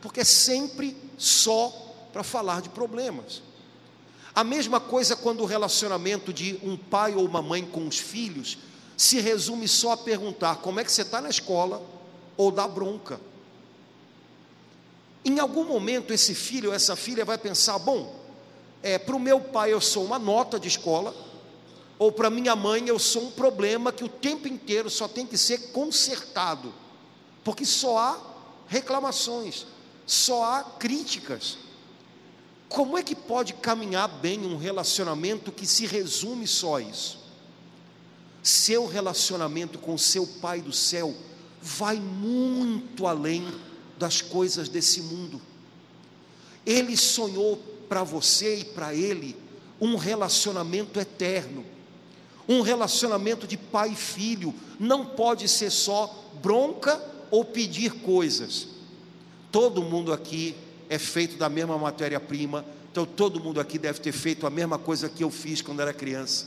porque 0.00 0.20
é 0.20 0.24
sempre 0.24 0.96
só 1.18 1.68
para 2.12 2.22
falar 2.22 2.62
de 2.62 2.70
problemas. 2.70 3.42
A 4.34 4.42
mesma 4.42 4.80
coisa 4.80 5.14
quando 5.14 5.42
o 5.42 5.46
relacionamento 5.46 6.32
de 6.32 6.58
um 6.62 6.76
pai 6.76 7.14
ou 7.14 7.24
uma 7.24 7.42
mãe 7.42 7.64
com 7.64 7.86
os 7.86 7.98
filhos 7.98 8.58
se 8.96 9.20
resume 9.20 9.68
só 9.68 9.92
a 9.92 9.96
perguntar 9.96 10.56
como 10.56 10.80
é 10.80 10.84
que 10.84 10.90
você 10.90 11.02
está 11.02 11.20
na 11.20 11.28
escola 11.28 11.82
ou 12.36 12.50
dá 12.50 12.66
bronca. 12.66 13.20
Em 15.24 15.38
algum 15.38 15.64
momento 15.64 16.12
esse 16.12 16.34
filho 16.34 16.70
ou 16.70 16.74
essa 16.74 16.96
filha 16.96 17.24
vai 17.24 17.38
pensar: 17.38 17.78
bom, 17.78 18.14
é, 18.82 18.98
para 18.98 19.14
o 19.14 19.20
meu 19.20 19.40
pai 19.40 19.72
eu 19.72 19.80
sou 19.80 20.04
uma 20.04 20.18
nota 20.18 20.58
de 20.58 20.68
escola, 20.68 21.14
ou 21.98 22.10
para 22.10 22.30
minha 22.30 22.56
mãe 22.56 22.88
eu 22.88 22.98
sou 22.98 23.26
um 23.26 23.30
problema 23.30 23.92
que 23.92 24.04
o 24.04 24.08
tempo 24.08 24.48
inteiro 24.48 24.90
só 24.90 25.06
tem 25.06 25.26
que 25.26 25.38
ser 25.38 25.70
consertado, 25.72 26.74
porque 27.44 27.64
só 27.64 27.98
há 27.98 28.20
reclamações, 28.66 29.66
só 30.06 30.44
há 30.44 30.64
críticas. 30.64 31.58
Como 32.68 32.98
é 32.98 33.02
que 33.02 33.14
pode 33.14 33.52
caminhar 33.54 34.08
bem 34.08 34.44
um 34.44 34.56
relacionamento 34.56 35.52
que 35.52 35.66
se 35.66 35.86
resume 35.86 36.46
só 36.46 36.76
a 36.76 36.82
isso? 36.82 37.18
Seu 38.42 38.86
relacionamento 38.86 39.78
com 39.78 39.96
seu 39.96 40.26
Pai 40.26 40.60
do 40.60 40.72
céu 40.72 41.14
vai 41.62 41.96
muito 41.96 43.06
além 43.06 43.46
das 43.96 44.20
coisas 44.20 44.68
desse 44.68 45.00
mundo. 45.02 45.40
Ele 46.66 46.96
sonhou 46.96 47.56
para 47.88 48.02
você 48.02 48.58
e 48.58 48.64
para 48.64 48.94
ele 48.94 49.36
um 49.80 49.96
relacionamento 49.96 50.98
eterno 50.98 51.64
um 52.48 52.60
relacionamento 52.60 53.46
de 53.46 53.56
pai 53.56 53.90
e 53.92 53.96
filho 53.96 54.54
não 54.78 55.04
pode 55.04 55.48
ser 55.48 55.70
só 55.70 56.30
bronca 56.42 57.00
ou 57.30 57.44
pedir 57.44 57.92
coisas. 58.00 58.68
Todo 59.50 59.82
mundo 59.82 60.12
aqui 60.12 60.54
é 60.88 60.98
feito 60.98 61.36
da 61.36 61.48
mesma 61.48 61.78
matéria-prima, 61.78 62.64
então 62.90 63.06
todo 63.06 63.40
mundo 63.40 63.60
aqui 63.60 63.78
deve 63.78 64.00
ter 64.00 64.12
feito 64.12 64.46
a 64.46 64.50
mesma 64.50 64.78
coisa 64.78 65.08
que 65.08 65.24
eu 65.24 65.30
fiz 65.30 65.62
quando 65.62 65.80
era 65.80 65.92
criança. 65.92 66.46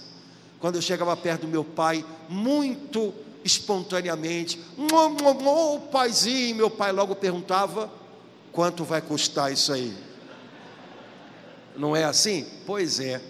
Quando 0.59 0.75
eu 0.75 0.81
chegava 0.81 1.15
perto 1.15 1.41
do 1.41 1.47
meu 1.47 1.63
pai, 1.63 2.05
muito 2.29 3.13
espontaneamente, 3.43 4.59
ô 4.77 5.75
oh, 5.75 5.79
paizinho, 5.79 6.55
meu 6.55 6.69
pai 6.69 6.91
logo 6.91 7.15
perguntava: 7.15 7.91
quanto 8.51 8.83
vai 8.83 9.01
custar 9.01 9.51
isso 9.51 9.71
aí? 9.71 9.93
Não 11.75 11.95
é 11.95 12.03
assim? 12.03 12.45
Pois 12.65 12.99
é 12.99 13.21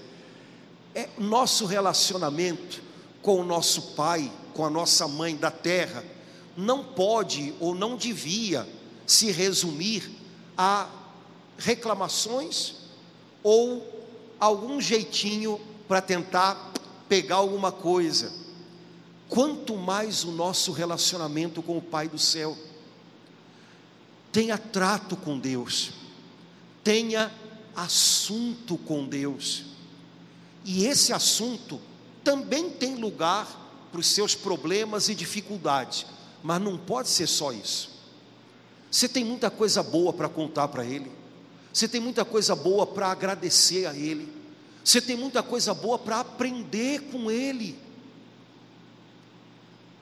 é 0.98 1.08
nosso 1.20 1.68
relacionamento 1.68 2.82
com 3.22 3.40
o 3.40 3.46
nosso 3.46 3.94
pai, 3.94 4.32
com 4.56 4.66
a 4.66 4.70
nossa 4.70 5.08
mãe 5.08 5.36
da 5.36 5.52
terra, 5.52 6.04
não 6.58 6.84
pode 6.84 7.54
ou 7.60 7.76
não 7.76 7.96
devia 7.96 8.68
se 9.06 9.32
resumir 9.32 10.10
a 10.58 10.90
reclamações 11.56 12.78
ou 13.44 13.88
algum 14.40 14.82
jeitinho 14.82 15.62
para 15.88 16.02
tentar 16.02 16.74
pegar 17.08 17.36
alguma 17.36 17.72
coisa. 17.72 18.34
Quanto 19.30 19.78
mais 19.78 20.24
o 20.24 20.32
nosso 20.32 20.72
relacionamento 20.72 21.62
com 21.62 21.78
o 21.78 21.82
Pai 21.82 22.08
do 22.08 22.18
céu, 22.18 22.58
tenha 24.32 24.58
trato 24.58 25.16
com 25.16 25.38
Deus, 25.38 25.92
tenha 26.84 27.32
assunto 27.76 28.80
com 28.80 29.08
Deus 29.08 29.77
e 30.68 30.86
esse 30.86 31.14
assunto 31.14 31.80
também 32.26 32.70
tem 32.70 32.96
lugar 32.96 33.88
para 33.90 34.02
os 34.02 34.08
seus 34.08 34.36
problemas 34.36 35.08
e 35.08 35.16
dificuldades, 35.16 36.06
mas 36.44 36.62
não 36.62 36.78
pode 36.78 37.08
ser 37.08 37.26
só 37.26 37.54
isso. 37.54 37.90
Você 38.92 39.08
tem 39.08 39.24
muita 39.24 39.50
coisa 39.50 39.82
boa 39.82 40.12
para 40.12 40.28
contar 40.28 40.68
para 40.68 40.86
Ele, 40.86 41.10
você 41.72 41.88
tem 41.88 42.02
muita 42.02 42.26
coisa 42.26 42.54
boa 42.54 42.86
para 42.86 43.08
agradecer 43.08 43.86
a 43.86 43.96
Ele, 43.96 44.28
você 44.84 45.00
tem 45.00 45.16
muita 45.16 45.42
coisa 45.42 45.74
boa 45.74 45.98
para 45.98 46.20
aprender 46.20 47.00
com 47.14 47.32
Ele. 47.32 47.80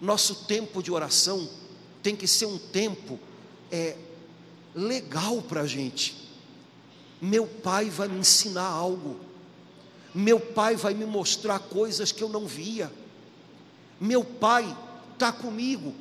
Nosso 0.02 0.34
tempo 0.46 0.82
de 0.82 0.92
oração 0.92 1.48
tem 2.02 2.16
que 2.16 2.28
ser 2.28 2.48
um 2.48 2.58
tempo 2.58 3.20
é, 3.72 3.96
legal 4.74 5.44
para 5.44 5.62
a 5.62 5.68
gente. 5.68 6.28
Meu 7.22 7.46
pai 7.46 7.88
vai 7.88 8.08
me 8.08 8.18
ensinar 8.18 8.66
algo 8.66 9.25
meu 10.16 10.40
pai 10.40 10.78
vai 10.78 10.94
me 10.94 11.06
mostrar 11.06 11.60
coisas 11.60 12.14
que 12.14 12.24
eu 12.24 12.30
não 12.30 12.48
via. 12.48 12.90
Meu 14.00 14.24
pai 14.24 14.76
está 15.12 15.30
comigo, 15.30 15.94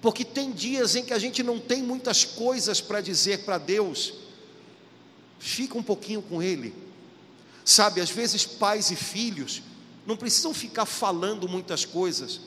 porque 0.00 0.24
tem 0.24 0.52
dias 0.52 0.94
em 0.94 1.04
que 1.04 1.12
a 1.12 1.18
gente 1.18 1.42
não 1.42 1.58
tem 1.58 1.82
muitas 1.82 2.24
coisas 2.24 2.80
para 2.80 3.00
dizer 3.00 3.44
para 3.44 3.58
Deus. 3.58 4.14
Fica 5.40 5.76
um 5.76 5.82
pouquinho 5.82 6.22
com 6.22 6.40
Ele. 6.40 6.72
Sabe, 7.64 8.00
às 8.00 8.10
vezes 8.10 8.46
pais 8.46 8.92
e 8.92 8.96
filhos 8.96 9.60
não 10.06 10.16
precisam 10.16 10.54
ficar 10.54 10.86
falando 10.86 11.48
muitas 11.48 11.84
coisas, 11.84 12.40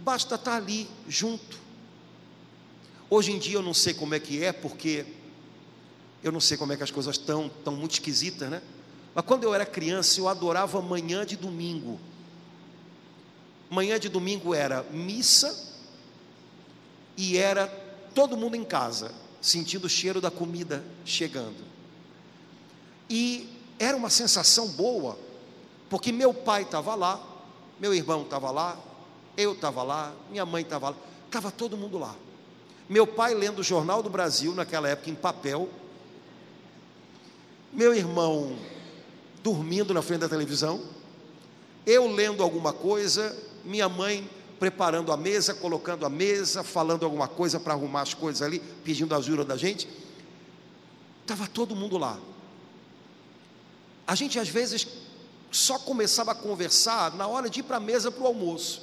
basta 0.00 0.34
estar 0.34 0.50
tá 0.50 0.56
ali 0.56 0.88
junto. 1.08 1.58
Hoje 3.08 3.30
em 3.30 3.38
dia 3.38 3.54
eu 3.54 3.62
não 3.62 3.72
sei 3.72 3.94
como 3.94 4.16
é 4.16 4.18
que 4.18 4.42
é, 4.42 4.52
porque 4.52 5.06
eu 6.24 6.32
não 6.32 6.40
sei 6.40 6.56
como 6.56 6.72
é 6.72 6.76
que 6.76 6.82
as 6.82 6.90
coisas 6.90 7.16
estão, 7.16 7.46
estão 7.46 7.76
muito 7.76 7.92
esquisitas, 7.92 8.50
né? 8.50 8.60
Mas 9.16 9.24
quando 9.24 9.44
eu 9.44 9.54
era 9.54 9.64
criança, 9.64 10.20
eu 10.20 10.28
adorava 10.28 10.78
manhã 10.82 11.24
de 11.24 11.36
domingo. 11.36 11.98
Manhã 13.70 13.98
de 13.98 14.10
domingo 14.10 14.54
era 14.54 14.82
missa 14.90 15.72
e 17.16 17.38
era 17.38 17.66
todo 18.14 18.36
mundo 18.36 18.56
em 18.56 18.64
casa. 18.64 19.10
sentindo 19.40 19.86
o 19.86 19.88
cheiro 19.88 20.20
da 20.20 20.30
comida 20.30 20.84
chegando. 21.04 21.64
E 23.08 23.48
era 23.78 23.96
uma 23.96 24.10
sensação 24.10 24.68
boa, 24.68 25.16
porque 25.88 26.12
meu 26.12 26.34
pai 26.34 26.62
estava 26.62 26.94
lá, 26.94 27.18
meu 27.78 27.94
irmão 27.94 28.22
estava 28.22 28.50
lá, 28.50 28.78
eu 29.36 29.52
estava 29.52 29.82
lá, 29.82 30.12
minha 30.28 30.44
mãe 30.44 30.62
estava 30.62 30.90
lá, 30.90 30.96
estava 31.24 31.50
todo 31.50 31.76
mundo 31.76 31.96
lá. 31.96 32.14
Meu 32.88 33.06
pai 33.06 33.34
lendo 33.34 33.60
o 33.60 33.62
Jornal 33.62 34.02
do 34.02 34.10
Brasil, 34.10 34.52
naquela 34.54 34.88
época 34.88 35.10
em 35.10 35.14
papel, 35.14 35.70
meu 37.72 37.94
irmão 37.94 38.58
dormindo 39.46 39.94
na 39.94 40.02
frente 40.02 40.22
da 40.22 40.28
televisão, 40.28 40.82
eu 41.86 42.12
lendo 42.12 42.42
alguma 42.42 42.72
coisa, 42.72 43.36
minha 43.64 43.88
mãe 43.88 44.28
preparando 44.58 45.12
a 45.12 45.16
mesa, 45.16 45.54
colocando 45.54 46.04
a 46.04 46.08
mesa, 46.08 46.64
falando 46.64 47.04
alguma 47.04 47.28
coisa 47.28 47.60
para 47.60 47.72
arrumar 47.72 48.02
as 48.02 48.12
coisas 48.12 48.42
ali, 48.42 48.58
pedindo 48.58 49.14
ajuda 49.14 49.44
da 49.44 49.56
gente. 49.56 49.88
Estava 51.22 51.46
todo 51.46 51.76
mundo 51.76 51.96
lá. 51.96 52.18
A 54.04 54.16
gente 54.16 54.36
às 54.36 54.48
vezes 54.48 54.84
só 55.52 55.78
começava 55.78 56.32
a 56.32 56.34
conversar 56.34 57.14
na 57.14 57.28
hora 57.28 57.48
de 57.48 57.60
ir 57.60 57.62
para 57.62 57.76
a 57.76 57.80
mesa 57.80 58.10
para 58.10 58.24
o 58.24 58.26
almoço, 58.26 58.82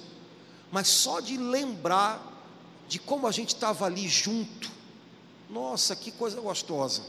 mas 0.72 0.88
só 0.88 1.20
de 1.20 1.36
lembrar 1.36 2.26
de 2.88 3.00
como 3.00 3.28
a 3.28 3.32
gente 3.32 3.50
estava 3.50 3.86
ali 3.86 4.08
junto, 4.08 4.72
nossa, 5.50 5.94
que 5.94 6.10
coisa 6.10 6.40
gostosa. 6.40 7.02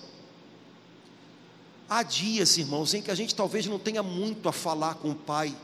Há 1.88 2.02
dias, 2.02 2.56
irmãos, 2.56 2.94
em 2.94 3.02
que 3.02 3.10
a 3.10 3.14
gente 3.14 3.34
talvez 3.34 3.66
não 3.66 3.78
tenha 3.78 4.02
muito 4.02 4.48
a 4.48 4.52
falar 4.52 4.94
com 4.94 5.10
o 5.10 5.14
Pai, 5.14 5.54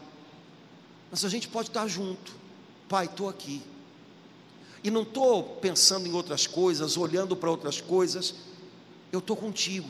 mas 1.10 1.24
a 1.24 1.28
gente 1.28 1.48
pode 1.48 1.68
estar 1.68 1.86
junto. 1.88 2.32
Pai, 2.88 3.06
estou 3.06 3.28
aqui. 3.28 3.62
E 4.82 4.90
não 4.90 5.02
estou 5.02 5.42
pensando 5.42 6.06
em 6.06 6.12
outras 6.12 6.46
coisas, 6.46 6.96
olhando 6.96 7.36
para 7.36 7.50
outras 7.50 7.80
coisas, 7.80 8.34
eu 9.12 9.18
estou 9.18 9.36
contigo. 9.36 9.88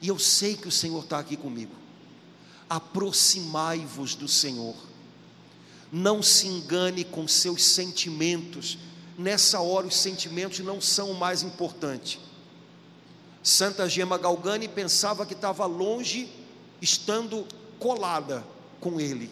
E 0.00 0.08
eu 0.08 0.18
sei 0.18 0.56
que 0.56 0.68
o 0.68 0.72
Senhor 0.72 1.02
está 1.02 1.18
aqui 1.18 1.36
comigo. 1.36 1.72
Aproximai-vos 2.68 4.14
do 4.14 4.28
Senhor. 4.28 4.76
Não 5.90 6.22
se 6.22 6.46
engane 6.46 7.02
com 7.04 7.26
seus 7.26 7.64
sentimentos. 7.64 8.78
Nessa 9.16 9.60
hora, 9.60 9.86
os 9.86 9.96
sentimentos 9.96 10.60
não 10.60 10.80
são 10.80 11.10
o 11.10 11.18
mais 11.18 11.42
importante. 11.42 12.20
Santa 13.42 13.88
Gema 13.88 14.18
Galgani 14.18 14.68
pensava 14.68 15.24
que 15.24 15.34
estava 15.34 15.64
longe, 15.66 16.28
estando 16.82 17.46
colada 17.78 18.44
com 18.80 19.00
ele. 19.00 19.30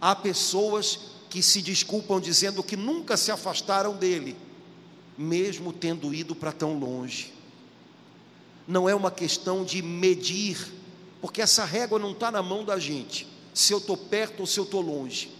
Há 0.00 0.14
pessoas 0.14 0.98
que 1.30 1.42
se 1.42 1.62
desculpam 1.62 2.20
dizendo 2.20 2.62
que 2.62 2.76
nunca 2.76 3.16
se 3.16 3.30
afastaram 3.30 3.96
dele, 3.96 4.36
mesmo 5.16 5.72
tendo 5.72 6.12
ido 6.12 6.34
para 6.34 6.52
tão 6.52 6.78
longe. 6.78 7.32
Não 8.68 8.88
é 8.88 8.94
uma 8.94 9.10
questão 9.10 9.64
de 9.64 9.80
medir, 9.80 10.72
porque 11.20 11.40
essa 11.40 11.64
régua 11.64 11.98
não 11.98 12.12
está 12.12 12.30
na 12.30 12.42
mão 12.42 12.64
da 12.64 12.78
gente, 12.78 13.26
se 13.54 13.72
eu 13.72 13.78
estou 13.78 13.96
perto 13.96 14.40
ou 14.40 14.46
se 14.46 14.58
eu 14.58 14.64
estou 14.64 14.82
longe. 14.82 15.30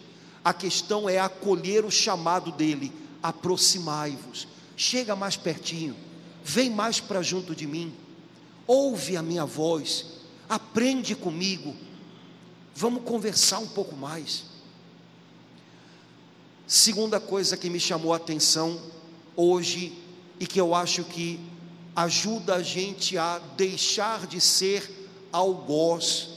A 0.42 0.54
questão 0.54 1.08
é 1.08 1.18
acolher 1.18 1.84
o 1.84 1.90
chamado 1.90 2.50
dele, 2.50 2.92
aproximai-vos, 3.22 4.48
chega 4.76 5.14
mais 5.14 5.36
pertinho 5.36 6.05
vem 6.46 6.70
mais 6.70 7.00
para 7.00 7.22
junto 7.22 7.56
de 7.56 7.66
mim, 7.66 7.92
ouve 8.68 9.16
a 9.16 9.22
minha 9.22 9.44
voz, 9.44 10.06
aprende 10.48 11.16
comigo, 11.16 11.74
vamos 12.72 13.02
conversar 13.02 13.58
um 13.58 13.66
pouco 13.66 13.96
mais. 13.96 14.44
Segunda 16.64 17.18
coisa 17.18 17.56
que 17.56 17.68
me 17.68 17.80
chamou 17.80 18.12
a 18.12 18.16
atenção 18.16 18.80
hoje 19.34 19.92
e 20.38 20.46
que 20.46 20.60
eu 20.60 20.72
acho 20.72 21.02
que 21.02 21.40
ajuda 21.96 22.54
a 22.54 22.62
gente 22.62 23.18
a 23.18 23.40
deixar 23.56 24.24
de 24.28 24.40
ser 24.40 24.88
algoz 25.32 26.28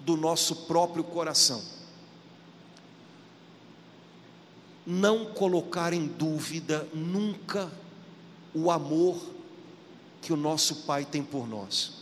do 0.00 0.16
nosso 0.16 0.66
próprio 0.66 1.04
coração. 1.04 1.62
Não 4.84 5.26
colocar 5.26 5.92
em 5.92 6.06
dúvida 6.06 6.88
nunca 6.92 7.72
o 8.52 8.70
amor 8.70 9.33
que 10.24 10.32
o 10.32 10.36
nosso 10.36 10.76
Pai 10.86 11.04
tem 11.04 11.22
por 11.22 11.46
nós. 11.46 11.92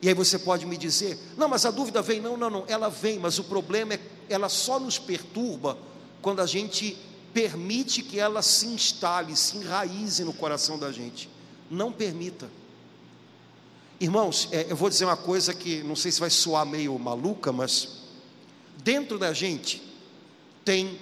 E 0.00 0.08
aí 0.08 0.14
você 0.14 0.38
pode 0.38 0.64
me 0.64 0.78
dizer: 0.78 1.18
não, 1.36 1.46
mas 1.46 1.66
a 1.66 1.70
dúvida 1.70 2.00
vem. 2.00 2.20
Não, 2.20 2.36
não, 2.38 2.48
não, 2.48 2.64
ela 2.66 2.88
vem, 2.88 3.18
mas 3.18 3.38
o 3.38 3.44
problema 3.44 3.94
é 3.94 4.00
ela 4.30 4.48
só 4.48 4.80
nos 4.80 4.98
perturba 4.98 5.76
quando 6.22 6.40
a 6.40 6.46
gente 6.46 6.96
permite 7.34 8.02
que 8.02 8.18
ela 8.18 8.40
se 8.40 8.66
instale, 8.66 9.36
se 9.36 9.58
enraize 9.58 10.24
no 10.24 10.32
coração 10.32 10.78
da 10.78 10.90
gente. 10.90 11.28
Não 11.70 11.92
permita. 11.92 12.50
Irmãos, 14.00 14.48
é, 14.50 14.66
eu 14.70 14.74
vou 14.74 14.88
dizer 14.88 15.04
uma 15.04 15.16
coisa 15.16 15.52
que 15.52 15.82
não 15.82 15.94
sei 15.94 16.10
se 16.10 16.18
vai 16.18 16.30
soar 16.30 16.64
meio 16.64 16.98
maluca, 16.98 17.52
mas 17.52 17.98
dentro 18.82 19.18
da 19.18 19.34
gente 19.34 19.82
tem 20.64 20.98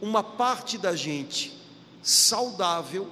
uma 0.00 0.22
parte 0.22 0.78
da 0.78 0.96
gente 0.96 1.56
saudável 2.02 3.08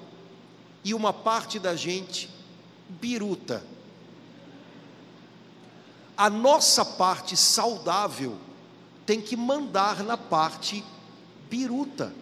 e 0.85 0.95
uma 0.95 1.13
parte 1.13 1.59
da 1.59 1.77
gente 1.77 2.31
biruta. 2.89 3.63
A 6.17 6.29
nossa 6.29 6.85
parte 6.85 7.37
saudável 7.37 8.37
tem 9.07 9.21
que 9.21 9.37
mandar 9.37 10.03
na 10.03 10.17
parte 10.17 10.85
biruta. 11.49 12.13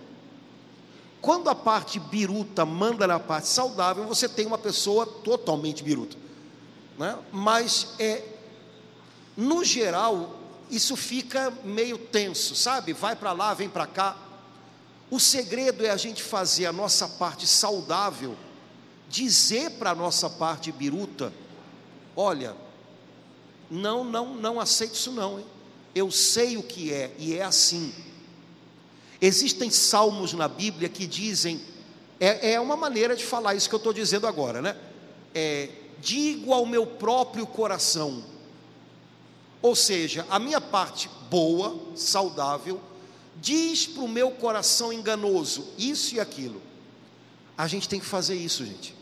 Quando 1.21 1.51
a 1.51 1.55
parte 1.55 1.99
biruta 1.99 2.65
manda 2.65 3.07
na 3.07 3.19
parte 3.19 3.49
saudável, 3.49 4.07
você 4.07 4.29
tem 4.29 4.47
uma 4.47 4.59
pessoa 4.59 5.05
totalmente 5.05 5.83
biruta. 5.83 6.17
Né? 6.97 7.19
Mas, 7.33 7.95
é, 7.99 8.25
no 9.37 9.65
geral, 9.65 10.37
isso 10.71 10.97
fica 10.97 11.53
meio 11.65 11.99
tenso, 11.99 12.55
sabe? 12.55 12.93
Vai 12.93 13.17
para 13.17 13.33
lá, 13.33 13.53
vem 13.53 13.69
para 13.69 13.87
cá. 13.87 14.17
O 15.11 15.19
segredo 15.19 15.85
é 15.85 15.91
a 15.91 15.97
gente 15.97 16.23
fazer 16.23 16.67
a 16.67 16.73
nossa 16.73 17.09
parte 17.09 17.47
saudável 17.47 18.37
dizer 19.09 19.73
para 19.73 19.91
a 19.91 19.95
nossa 19.95 20.29
parte 20.29 20.71
biruta: 20.71 21.33
olha, 22.17 22.55
não, 23.71 24.05
não, 24.05 24.35
não 24.35 24.61
aceito 24.61 24.95
isso 24.95 25.13
não, 25.13 25.39
hein? 25.39 25.47
eu 25.95 26.11
sei 26.11 26.57
o 26.57 26.63
que 26.63 26.93
é 26.93 27.13
e 27.19 27.35
é 27.35 27.43
assim. 27.43 27.93
Existem 29.21 29.71
salmos 29.71 30.33
na 30.33 30.47
Bíblia 30.47 30.89
que 30.89 31.07
dizem, 31.07 31.61
é, 32.21 32.53
é 32.53 32.61
uma 32.61 32.77
maneira 32.77 33.17
de 33.17 33.25
falar 33.25 33.55
isso 33.55 33.69
que 33.69 33.75
eu 33.75 33.79
estou 33.79 33.93
dizendo 33.93 34.27
agora, 34.27 34.63
né? 34.63 34.77
É, 35.35 35.69
digo 36.01 36.53
ao 36.53 36.65
meu 36.65 36.87
próprio 36.87 37.47
coração, 37.47 38.25
ou 39.61 39.75
seja, 39.75 40.25
a 40.31 40.39
minha 40.39 40.61
parte 40.61 41.11
boa, 41.29 41.77
saudável, 41.97 42.81
diz 43.37 43.87
para 43.87 44.03
o 44.03 44.09
meu 44.09 44.31
coração 44.31 44.93
enganoso, 44.93 45.67
isso 45.77 46.15
e 46.15 46.21
aquilo. 46.21 46.63
A 47.57 47.67
gente 47.67 47.89
tem 47.89 47.99
que 47.99 48.07
fazer 48.07 48.37
isso, 48.37 48.65
gente. 48.65 48.95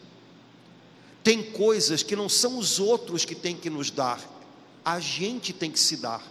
Tem 1.27 1.43
coisas 1.43 2.05
que 2.05 2.15
não 2.15 2.29
são 2.29 2.57
os 2.57 2.79
outros 2.79 3.25
que 3.25 3.35
têm 3.35 3.57
que 3.57 3.69
nos 3.69 3.91
dar, 3.91 4.21
a 4.85 5.01
gente 5.01 5.53
tem 5.53 5.73
que 5.73 5.81
se 5.81 5.97
dar, 5.97 6.23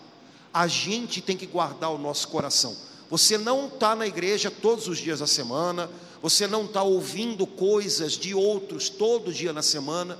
a 0.53 0.67
gente 0.67 1.19
tem 1.19 1.35
que 1.35 1.45
guardar 1.45 1.91
o 1.91 1.97
nosso 1.97 2.29
coração. 2.29 2.73
Você 3.09 3.37
não 3.37 3.67
está 3.67 3.93
na 3.93 4.07
igreja 4.07 4.49
todos 4.49 4.87
os 4.87 4.97
dias 4.97 5.19
da 5.19 5.27
semana, 5.27 5.91
você 6.21 6.47
não 6.47 6.63
está 6.63 6.81
ouvindo 6.81 7.45
coisas 7.45 8.13
de 8.13 8.33
outros 8.33 8.87
todo 8.87 9.33
dia 9.33 9.51
na 9.51 9.61
semana. 9.61 10.17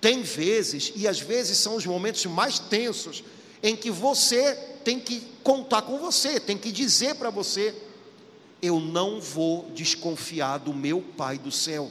Tem 0.00 0.20
vezes, 0.20 0.92
e 0.96 1.06
às 1.06 1.20
vezes 1.20 1.56
são 1.56 1.76
os 1.76 1.86
momentos 1.86 2.26
mais 2.26 2.58
tensos, 2.58 3.22
em 3.62 3.76
que 3.76 3.88
você 3.88 4.52
tem 4.82 4.98
que 4.98 5.22
contar 5.44 5.82
com 5.82 5.96
você, 5.96 6.40
tem 6.40 6.58
que 6.58 6.72
dizer 6.72 7.14
para 7.14 7.30
você: 7.30 7.72
eu 8.60 8.80
não 8.80 9.20
vou 9.20 9.70
desconfiar 9.76 10.58
do 10.58 10.74
meu 10.74 11.00
Pai 11.16 11.38
do 11.38 11.52
céu. 11.52 11.88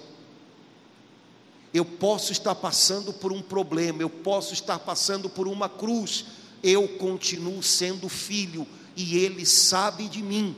Eu 1.78 1.86
posso 1.86 2.32
estar 2.32 2.56
passando 2.56 3.14
por 3.14 3.32
um 3.32 3.40
problema, 3.40 4.02
eu 4.02 4.10
posso 4.10 4.52
estar 4.52 4.80
passando 4.80 5.30
por 5.30 5.48
uma 5.48 5.70
cruz, 5.70 6.26
eu 6.64 6.88
continuo 6.98 7.62
sendo 7.62 8.10
filho 8.10 8.66
e 8.96 9.16
Ele 9.18 9.46
sabe 9.46 10.10
de 10.10 10.24
mim. 10.24 10.56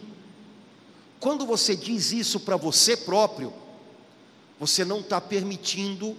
Quando 1.20 1.46
você 1.46 1.76
diz 1.76 2.14
isso 2.14 2.40
para 2.40 2.56
você 2.56 2.96
próprio, 2.96 3.54
você 4.58 4.86
não 4.86 5.02
está 5.02 5.20
permitindo 5.20 6.16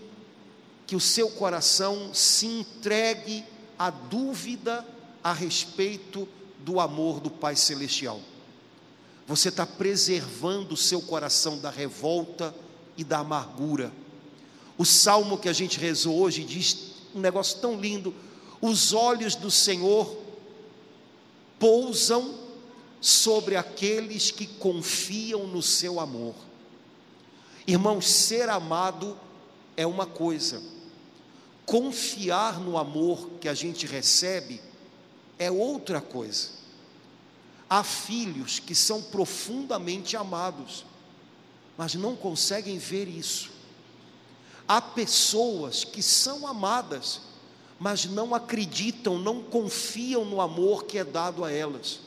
que 0.86 0.94
o 0.94 1.00
seu 1.00 1.30
coração 1.30 2.12
se 2.12 2.44
entregue 2.44 3.42
à 3.78 3.88
dúvida 3.88 4.86
a 5.24 5.32
respeito 5.32 6.28
do 6.58 6.78
amor 6.78 7.20
do 7.20 7.30
Pai 7.30 7.56
Celestial. 7.56 8.20
Você 9.26 9.48
está 9.48 9.64
preservando 9.64 10.74
o 10.74 10.76
seu 10.76 11.00
coração 11.00 11.58
da 11.58 11.70
revolta 11.70 12.54
e 12.98 13.04
da 13.04 13.20
amargura. 13.20 13.90
O 14.80 14.84
salmo 14.86 15.36
que 15.36 15.46
a 15.46 15.52
gente 15.52 15.78
rezou 15.78 16.18
hoje 16.18 16.42
diz 16.42 16.94
um 17.14 17.20
negócio 17.20 17.58
tão 17.58 17.78
lindo: 17.78 18.14
os 18.62 18.94
olhos 18.94 19.34
do 19.34 19.50
Senhor 19.50 20.16
pousam 21.58 22.34
sobre 22.98 23.56
aqueles 23.56 24.30
que 24.30 24.46
confiam 24.46 25.46
no 25.46 25.60
seu 25.60 26.00
amor. 26.00 26.34
Irmãos, 27.66 28.08
ser 28.08 28.48
amado 28.48 29.18
é 29.76 29.86
uma 29.86 30.06
coisa, 30.06 30.62
confiar 31.66 32.58
no 32.58 32.78
amor 32.78 33.28
que 33.38 33.50
a 33.50 33.54
gente 33.54 33.86
recebe 33.86 34.62
é 35.38 35.50
outra 35.50 36.00
coisa. 36.00 36.48
Há 37.68 37.84
filhos 37.84 38.58
que 38.58 38.74
são 38.74 39.02
profundamente 39.02 40.16
amados, 40.16 40.86
mas 41.76 41.94
não 41.94 42.16
conseguem 42.16 42.78
ver 42.78 43.08
isso. 43.08 43.59
Há 44.70 44.80
pessoas 44.80 45.82
que 45.82 46.00
são 46.00 46.46
amadas, 46.46 47.22
mas 47.76 48.04
não 48.04 48.32
acreditam, 48.32 49.18
não 49.18 49.42
confiam 49.42 50.24
no 50.24 50.40
amor 50.40 50.84
que 50.84 50.96
é 50.96 51.02
dado 51.02 51.44
a 51.44 51.50
elas. 51.50 51.98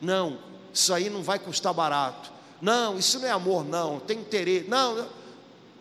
Não, 0.00 0.38
isso 0.72 0.94
aí 0.94 1.10
não 1.10 1.24
vai 1.24 1.40
custar 1.40 1.74
barato. 1.74 2.32
Não, 2.62 2.96
isso 2.96 3.18
não 3.18 3.26
é 3.26 3.32
amor, 3.32 3.64
não, 3.64 3.98
tem 3.98 4.20
interesse. 4.20 4.68
Não, 4.68 5.08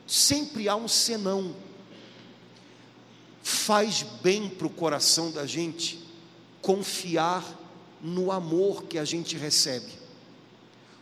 sempre 0.07 0.67
há 0.67 0.75
um 0.75 0.87
senão. 0.87 1.55
Faz 3.43 4.01
bem 4.23 4.49
para 4.49 4.65
o 4.65 4.71
coração 4.71 5.29
da 5.29 5.45
gente 5.45 6.03
confiar 6.63 7.45
no 8.01 8.31
amor 8.31 8.85
que 8.85 8.97
a 8.97 9.05
gente 9.05 9.37
recebe. 9.37 9.91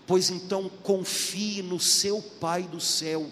Pois 0.05 0.29
então 0.29 0.69
confie 0.83 1.61
no 1.61 1.79
seu 1.79 2.21
Pai 2.21 2.63
do 2.63 2.81
céu, 2.81 3.31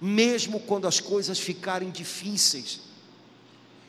mesmo 0.00 0.60
quando 0.60 0.86
as 0.86 1.00
coisas 1.00 1.38
ficarem 1.38 1.90
difíceis. 1.90 2.80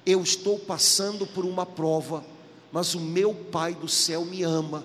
Eu 0.06 0.22
estou 0.22 0.58
passando 0.58 1.28
por 1.28 1.46
uma 1.46 1.66
prova, 1.66 2.24
mas 2.72 2.96
o 2.96 3.00
meu 3.00 3.34
Pai 3.34 3.74
do 3.74 3.88
céu 3.88 4.24
me 4.24 4.44
ama, 4.44 4.84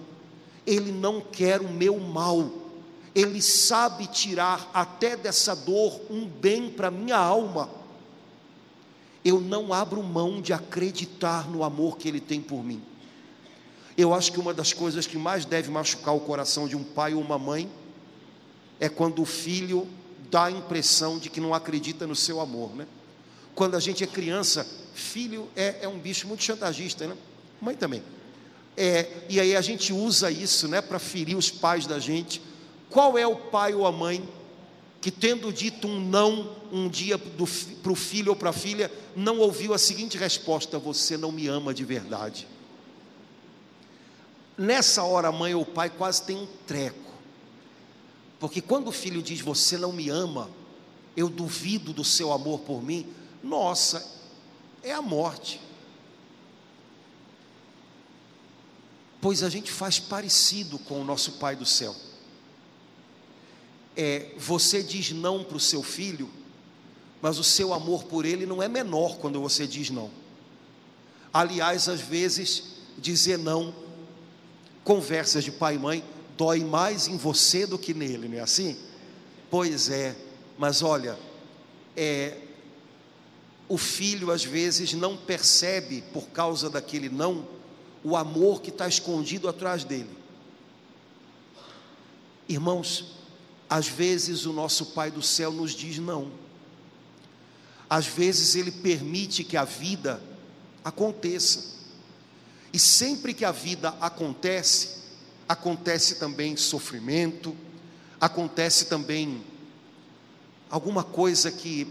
Ele 0.66 0.90
não 0.90 1.20
quer 1.20 1.60
o 1.60 1.68
meu 1.68 1.98
mal, 1.98 2.50
Ele 3.14 3.40
sabe 3.40 4.06
tirar 4.06 4.68
até 4.74 5.16
dessa 5.16 5.54
dor 5.54 6.00
um 6.10 6.26
bem 6.26 6.70
para 6.70 6.90
minha 6.90 7.16
alma. 7.16 7.70
Eu 9.24 9.40
não 9.40 9.72
abro 9.72 10.02
mão 10.02 10.40
de 10.40 10.52
acreditar 10.52 11.48
no 11.48 11.62
amor 11.62 11.96
que 11.96 12.08
Ele 12.08 12.20
tem 12.20 12.40
por 12.40 12.64
mim. 12.64 12.82
Eu 13.96 14.12
acho 14.12 14.32
que 14.32 14.40
uma 14.40 14.54
das 14.54 14.72
coisas 14.72 15.06
que 15.06 15.18
mais 15.18 15.44
deve 15.44 15.70
machucar 15.70 16.16
o 16.16 16.20
coração 16.20 16.66
de 16.66 16.74
um 16.74 16.82
pai 16.82 17.14
ou 17.14 17.20
uma 17.20 17.38
mãe 17.38 17.70
é 18.80 18.88
quando 18.88 19.22
o 19.22 19.26
filho 19.26 19.86
dá 20.32 20.44
a 20.44 20.50
impressão 20.50 21.18
de 21.18 21.28
que 21.28 21.42
não 21.42 21.52
acredita 21.52 22.06
no 22.06 22.16
seu 22.16 22.40
amor, 22.40 22.74
né? 22.74 22.86
Quando 23.54 23.76
a 23.76 23.80
gente 23.80 24.02
é 24.02 24.06
criança, 24.06 24.66
filho 24.94 25.46
é, 25.54 25.80
é 25.82 25.88
um 25.88 25.98
bicho 25.98 26.26
muito 26.26 26.42
chantagista, 26.42 27.06
né? 27.06 27.14
Mãe 27.60 27.76
também. 27.76 28.02
É, 28.74 29.06
e 29.28 29.38
aí 29.38 29.54
a 29.54 29.60
gente 29.60 29.92
usa 29.92 30.30
isso, 30.30 30.66
né, 30.66 30.80
para 30.80 30.98
ferir 30.98 31.36
os 31.36 31.50
pais 31.50 31.86
da 31.86 31.98
gente. 31.98 32.40
Qual 32.88 33.18
é 33.18 33.26
o 33.26 33.36
pai 33.36 33.74
ou 33.74 33.86
a 33.86 33.92
mãe 33.92 34.26
que, 35.02 35.10
tendo 35.10 35.52
dito 35.52 35.86
um 35.86 36.00
não 36.00 36.56
um 36.72 36.88
dia 36.88 37.18
para 37.18 37.92
o 37.92 37.94
filho 37.94 38.30
ou 38.30 38.36
para 38.36 38.48
a 38.48 38.54
filha, 38.54 38.90
não 39.14 39.38
ouviu 39.38 39.74
a 39.74 39.78
seguinte 39.78 40.16
resposta: 40.16 40.78
Você 40.78 41.18
não 41.18 41.30
me 41.30 41.46
ama 41.46 41.74
de 41.74 41.84
verdade? 41.84 42.48
Nessa 44.56 45.02
hora, 45.02 45.28
a 45.28 45.32
mãe 45.32 45.54
ou 45.54 45.62
o 45.62 45.66
pai 45.66 45.90
quase 45.90 46.22
tem 46.22 46.36
um 46.36 46.46
treco, 46.66 47.11
porque 48.42 48.60
quando 48.60 48.88
o 48.88 48.92
filho 48.92 49.22
diz 49.22 49.40
você 49.40 49.78
não 49.78 49.92
me 49.92 50.08
ama, 50.08 50.50
eu 51.16 51.28
duvido 51.28 51.92
do 51.92 52.02
seu 52.02 52.32
amor 52.32 52.58
por 52.62 52.82
mim, 52.82 53.06
nossa, 53.40 54.04
é 54.82 54.92
a 54.92 55.00
morte. 55.00 55.60
Pois 59.20 59.44
a 59.44 59.48
gente 59.48 59.70
faz 59.70 60.00
parecido 60.00 60.76
com 60.76 61.00
o 61.00 61.04
nosso 61.04 61.34
Pai 61.34 61.54
do 61.54 61.64
céu. 61.64 61.94
É, 63.96 64.34
você 64.36 64.82
diz 64.82 65.12
não 65.12 65.44
para 65.44 65.56
o 65.56 65.60
seu 65.60 65.80
filho, 65.80 66.28
mas 67.20 67.38
o 67.38 67.44
seu 67.44 67.72
amor 67.72 68.02
por 68.02 68.24
ele 68.24 68.44
não 68.44 68.60
é 68.60 68.66
menor 68.66 69.18
quando 69.18 69.40
você 69.40 69.68
diz 69.68 69.88
não. 69.88 70.10
Aliás, 71.32 71.88
às 71.88 72.00
vezes, 72.00 72.64
dizer 72.98 73.38
não 73.38 73.72
conversas 74.82 75.44
de 75.44 75.52
pai 75.52 75.76
e 75.76 75.78
mãe 75.78 76.04
dói 76.36 76.60
mais 76.64 77.08
em 77.08 77.16
você 77.16 77.66
do 77.66 77.78
que 77.78 77.94
nele, 77.94 78.28
não 78.28 78.38
é 78.38 78.40
assim? 78.40 78.76
Pois 79.50 79.90
é, 79.90 80.16
mas 80.58 80.82
olha, 80.82 81.18
é, 81.96 82.38
o 83.68 83.76
filho 83.78 84.30
às 84.30 84.44
vezes 84.44 84.92
não 84.92 85.16
percebe, 85.16 86.02
por 86.12 86.28
causa 86.28 86.68
daquele 86.68 87.08
não, 87.08 87.46
o 88.04 88.16
amor 88.16 88.60
que 88.60 88.70
está 88.70 88.88
escondido 88.88 89.48
atrás 89.48 89.84
dele. 89.84 90.10
Irmãos, 92.48 93.16
às 93.68 93.86
vezes 93.88 94.44
o 94.44 94.52
nosso 94.52 94.86
Pai 94.86 95.10
do 95.10 95.22
céu 95.22 95.52
nos 95.52 95.72
diz 95.72 95.98
não, 95.98 96.32
às 97.88 98.06
vezes 98.06 98.54
ele 98.54 98.70
permite 98.70 99.44
que 99.44 99.56
a 99.56 99.64
vida 99.64 100.22
aconteça, 100.84 101.72
e 102.72 102.78
sempre 102.78 103.34
que 103.34 103.44
a 103.44 103.52
vida 103.52 103.90
acontece, 104.00 105.01
acontece 105.52 106.16
também 106.16 106.56
sofrimento, 106.56 107.56
acontece 108.20 108.86
também 108.86 109.44
alguma 110.70 111.04
coisa 111.04 111.50
que 111.50 111.86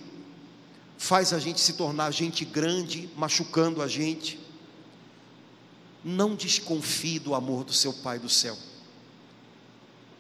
faz 0.98 1.32
a 1.32 1.40
gente 1.40 1.62
se 1.62 1.74
tornar 1.74 2.12
gente 2.12 2.44
grande, 2.44 3.10
machucando 3.16 3.82
a 3.82 3.88
gente. 3.88 4.40
Não 6.04 6.36
desconfie 6.36 7.20
do 7.20 7.36
amor 7.36 7.64
do 7.64 7.74
seu 7.74 7.94
Pai 7.94 8.18
do 8.18 8.30
céu. 8.30 8.58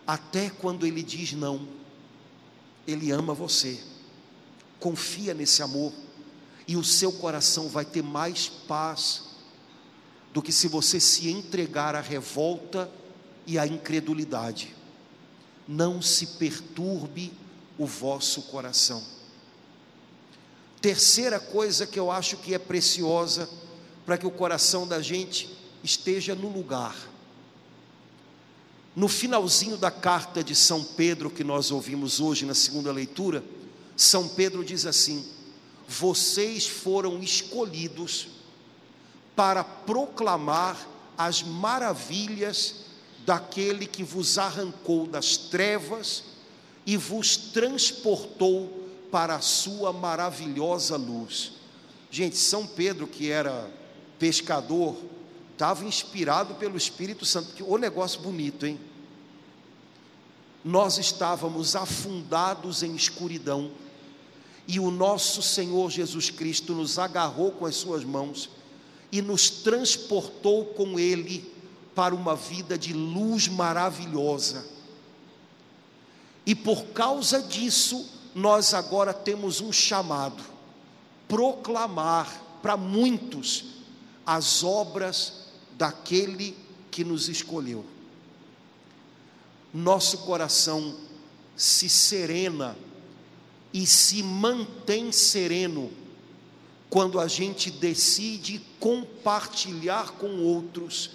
Até 0.05 0.49
quando 0.49 0.85
Ele 0.85 1.01
diz 1.01 1.33
não, 1.33 1.67
Ele 2.85 3.11
ama 3.11 3.33
você. 3.33 3.79
Confia 4.79 5.33
nesse 5.33 5.63
amor, 5.63 5.93
e 6.67 6.75
o 6.75 6.83
seu 6.83 7.11
coração 7.11 7.67
vai 7.67 7.85
ter 7.85 8.03
mais 8.03 8.47
paz 8.47 9.23
do 10.31 10.41
que 10.41 10.51
se 10.51 10.67
você 10.67 10.99
se 10.99 11.29
entregar 11.29 11.95
à 11.95 12.01
revolta 12.01 12.89
e 13.45 13.57
à 13.57 13.65
incredulidade. 13.65 14.75
Não 15.67 16.01
se 16.01 16.27
perturbe 16.27 17.31
o 17.77 17.85
vosso 17.85 18.43
coração. 18.43 19.03
Terceira 20.81 21.39
coisa 21.39 21.85
que 21.85 21.99
eu 21.99 22.11
acho 22.11 22.37
que 22.37 22.53
é 22.53 22.59
preciosa 22.59 23.47
para 24.05 24.17
que 24.17 24.25
o 24.25 24.31
coração 24.31 24.87
da 24.87 25.01
gente 25.01 25.49
esteja 25.83 26.33
no 26.33 26.49
lugar. 26.49 26.95
No 28.95 29.07
finalzinho 29.07 29.77
da 29.77 29.89
carta 29.89 30.43
de 30.43 30.55
São 30.55 30.83
Pedro 30.83 31.29
que 31.29 31.43
nós 31.43 31.71
ouvimos 31.71 32.19
hoje 32.19 32.45
na 32.45 32.53
segunda 32.53 32.91
leitura, 32.91 33.43
São 33.95 34.27
Pedro 34.27 34.65
diz 34.65 34.85
assim: 34.85 35.25
Vocês 35.87 36.67
foram 36.67 37.21
escolhidos 37.21 38.27
para 39.35 39.63
proclamar 39.63 40.87
as 41.17 41.41
maravilhas 41.41 42.75
daquele 43.25 43.85
que 43.85 44.03
vos 44.03 44.37
arrancou 44.37 45.05
das 45.05 45.37
trevas 45.37 46.23
e 46.85 46.97
vos 46.97 47.37
transportou 47.37 48.87
para 49.11 49.35
a 49.35 49.41
sua 49.41 49.93
maravilhosa 49.93 50.95
luz. 50.97 51.53
Gente, 52.09 52.37
São 52.37 52.65
Pedro, 52.65 53.07
que 53.07 53.29
era 53.29 53.69
pescador, 54.17 54.97
estava 55.53 55.85
inspirado 55.85 56.55
pelo 56.55 56.77
Espírito 56.77 57.25
Santo. 57.25 57.53
Que 57.53 57.63
o 57.63 57.77
negócio 57.77 58.21
bonito, 58.21 58.65
hein? 58.65 58.79
Nós 60.63 60.97
estávamos 60.97 61.75
afundados 61.75 62.83
em 62.83 62.95
escuridão 62.95 63.71
e 64.67 64.79
o 64.79 64.91
nosso 64.91 65.41
Senhor 65.41 65.89
Jesus 65.89 66.29
Cristo 66.29 66.73
nos 66.73 66.99
agarrou 66.99 67.51
com 67.51 67.65
as 67.65 67.75
suas 67.75 68.03
mãos 68.03 68.49
e 69.11 69.21
nos 69.21 69.49
transportou 69.49 70.65
com 70.65 70.99
Ele 70.99 71.50
para 71.95 72.15
uma 72.15 72.35
vida 72.35 72.77
de 72.77 72.93
luz 72.93 73.47
maravilhosa. 73.47 74.65
E 76.45 76.55
por 76.55 76.85
causa 76.87 77.41
disso, 77.41 78.09
nós 78.33 78.73
agora 78.73 79.13
temos 79.13 79.61
um 79.61 79.71
chamado: 79.71 80.43
proclamar 81.27 82.41
para 82.61 82.77
muitos 82.77 83.65
as 84.25 84.63
obras 84.63 85.47
daquele 85.77 86.55
que 86.89 87.03
nos 87.03 87.27
escolheu. 87.27 87.85
Nosso 89.73 90.19
coração 90.19 90.95
se 91.55 91.87
serena 91.87 92.77
e 93.73 93.85
se 93.87 94.21
mantém 94.21 95.11
sereno 95.11 95.91
quando 96.89 97.19
a 97.19 97.27
gente 97.27 97.71
decide 97.71 98.61
compartilhar 98.79 100.11
com 100.11 100.43
outros 100.43 101.11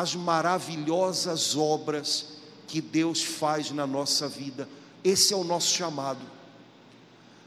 as 0.00 0.16
maravilhosas 0.16 1.54
obras 1.54 2.26
que 2.66 2.80
Deus 2.80 3.22
faz 3.22 3.70
na 3.70 3.86
nossa 3.86 4.28
vida. 4.28 4.68
Esse 5.04 5.32
é 5.32 5.36
o 5.36 5.44
nosso 5.44 5.72
chamado. 5.72 6.20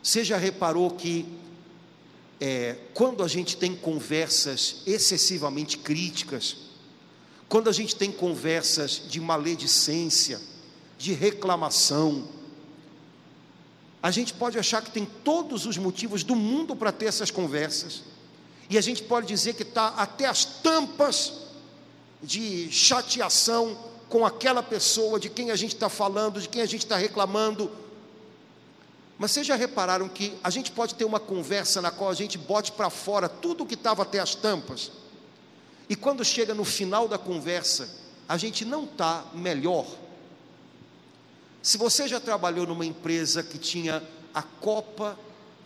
Você 0.01 0.23
já 0.23 0.37
reparou 0.37 0.91
que 0.91 1.25
é, 2.39 2.77
quando 2.93 3.21
a 3.21 3.27
gente 3.27 3.57
tem 3.57 3.75
conversas 3.75 4.77
excessivamente 4.85 5.77
críticas, 5.77 6.55
quando 7.49 7.69
a 7.69 7.73
gente 7.73 7.95
tem 7.95 8.11
conversas 8.11 9.01
de 9.09 9.19
maledicência, 9.19 10.39
de 10.97 11.11
reclamação, 11.11 12.29
A 14.01 14.11
gente 14.11 14.33
pode 14.33 14.57
achar 14.57 14.81
que 14.81 14.91
tem 14.91 15.05
todos 15.05 15.65
os 15.65 15.77
motivos 15.77 16.23
do 16.23 16.35
mundo 16.35 16.75
para 16.75 16.91
ter 16.91 17.05
essas 17.05 17.31
conversas, 17.31 18.03
e 18.69 18.77
a 18.77 18.81
gente 18.81 19.03
pode 19.03 19.27
dizer 19.27 19.55
que 19.55 19.63
está 19.63 19.87
até 19.89 20.25
as 20.25 20.45
tampas 20.45 21.33
de 22.21 22.71
chateação 22.71 23.77
com 24.09 24.25
aquela 24.25 24.63
pessoa 24.63 25.19
de 25.19 25.29
quem 25.29 25.51
a 25.51 25.55
gente 25.55 25.75
está 25.75 25.89
falando, 25.89 26.41
de 26.41 26.49
quem 26.49 26.61
a 26.61 26.65
gente 26.65 26.85
está 26.85 26.97
reclamando. 26.97 27.71
Mas 29.17 29.31
vocês 29.31 29.47
já 29.47 29.55
repararam 29.55 30.07
que 30.07 30.33
a 30.43 30.49
gente 30.49 30.71
pode 30.71 30.95
ter 30.95 31.05
uma 31.05 31.19
conversa 31.19 31.81
na 31.81 31.91
qual 31.91 32.09
a 32.09 32.13
gente 32.13 32.37
bote 32.37 32.71
para 32.71 32.89
fora 32.89 33.27
tudo 33.27 33.63
o 33.63 33.67
que 33.67 33.73
estava 33.73 34.03
até 34.03 34.19
as 34.19 34.35
tampas, 34.35 34.91
e 35.89 35.95
quando 35.95 36.23
chega 36.23 36.53
no 36.53 36.65
final 36.65 37.07
da 37.07 37.17
conversa, 37.17 37.89
a 38.27 38.37
gente 38.37 38.65
não 38.65 38.83
está 38.83 39.25
melhor. 39.33 39.85
Se 41.61 41.77
você 41.77 42.07
já 42.07 42.19
trabalhou 42.19 42.67
numa 42.67 42.85
empresa 42.85 43.41
que 43.41 43.57
tinha 43.57 44.03
a 44.33 44.41
copa 44.41 45.17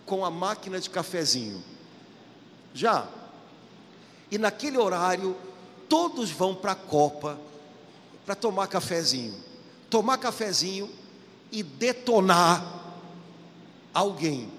com 0.06 0.24
a 0.24 0.30
máquina 0.30 0.80
de 0.80 0.90
cafezinho, 0.90 1.64
já. 2.74 3.08
E 4.30 4.38
naquele 4.38 4.78
horário, 4.78 5.36
todos 5.92 6.32
vão 6.32 6.56
para 6.56 6.72
a 6.72 6.76
copa 6.76 7.38
para 8.26 8.34
tomar 8.34 8.68
cafezinho. 8.68 9.36
Tomar 9.90 10.18
cafezinho 10.20 10.90
e 11.52 11.62
detonar 11.62 12.96
alguém. 13.94 14.50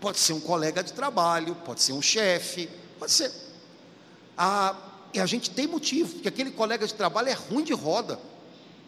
Pode 0.00 0.18
ser 0.18 0.32
um 0.32 0.40
colega 0.40 0.82
de 0.82 0.92
trabalho, 0.92 1.54
pode 1.64 1.80
ser 1.80 1.92
um 1.92 2.02
chefe, 2.02 2.68
pode 2.98 3.12
ser. 3.12 3.30
Ah, 4.36 4.74
e 5.12 5.20
a 5.20 5.26
gente 5.26 5.48
tem 5.48 5.68
motivo, 5.68 6.14
porque 6.14 6.26
aquele 6.26 6.50
colega 6.50 6.84
de 6.84 6.92
trabalho 6.92 7.28
é 7.28 7.34
ruim 7.34 7.62
de 7.62 7.72
roda, 7.72 8.18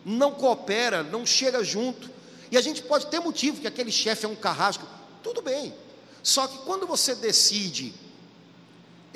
não 0.05 0.33
coopera, 0.33 1.05
não 1.05 1.25
chega 1.25 1.63
junto. 1.63 2.11
E 2.51 2.57
a 2.57 2.61
gente 2.61 2.83
pode 2.83 3.07
ter 3.07 3.21
motivo, 3.21 3.61
que 3.61 3.67
aquele 3.69 3.93
chefe 3.93 4.27
é 4.27 4.29
um 4.29 4.35
carrasco, 4.35 4.85
tudo 5.23 5.41
bem. 5.41 5.73
Só 6.21 6.49
que 6.49 6.59
quando 6.65 6.85
você 6.85 7.15
decide 7.15 7.95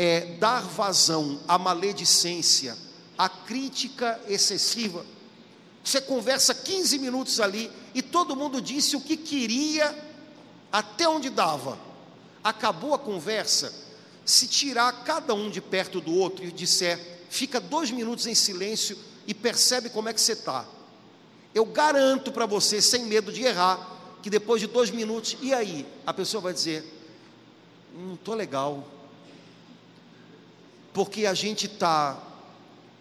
é, 0.02 0.20
dar 0.38 0.62
vazão 0.62 1.38
à 1.46 1.58
maledicência, 1.58 2.74
à 3.18 3.28
crítica 3.28 4.18
excessiva, 4.26 5.04
você 5.84 6.00
conversa 6.00 6.54
15 6.54 6.98
minutos 6.98 7.38
ali 7.38 7.70
e 7.94 8.00
todo 8.00 8.34
mundo 8.34 8.62
disse 8.62 8.96
o 8.96 9.00
que 9.02 9.14
queria, 9.14 9.94
até 10.72 11.06
onde 11.06 11.28
dava. 11.28 11.78
Acabou 12.42 12.94
a 12.94 12.98
conversa, 12.98 13.74
se 14.24 14.48
tirar 14.48 15.04
cada 15.04 15.34
um 15.34 15.50
de 15.50 15.60
perto 15.60 16.00
do 16.00 16.14
outro 16.14 16.46
e 16.46 16.50
disser, 16.50 16.98
fica 17.28 17.60
dois 17.60 17.90
minutos 17.90 18.26
em 18.26 18.34
silêncio 18.34 18.96
e 19.26 19.34
percebe 19.34 19.90
como 19.90 20.08
é 20.08 20.14
que 20.14 20.20
você 20.22 20.32
está. 20.32 20.64
Eu 21.54 21.66
garanto 21.66 22.32
para 22.32 22.46
você, 22.46 22.80
sem 22.80 23.04
medo 23.04 23.30
de 23.30 23.42
errar, 23.42 24.16
que 24.22 24.30
depois 24.30 24.62
de 24.62 24.66
dois 24.66 24.90
minutos, 24.90 25.36
e 25.42 25.52
aí? 25.52 25.86
A 26.06 26.14
pessoa 26.14 26.40
vai 26.40 26.54
dizer: 26.54 26.90
Não 27.94 28.14
estou 28.14 28.34
legal. 28.34 28.82
Porque 30.92 31.26
a 31.26 31.34
gente 31.34 31.66
está 31.66 32.18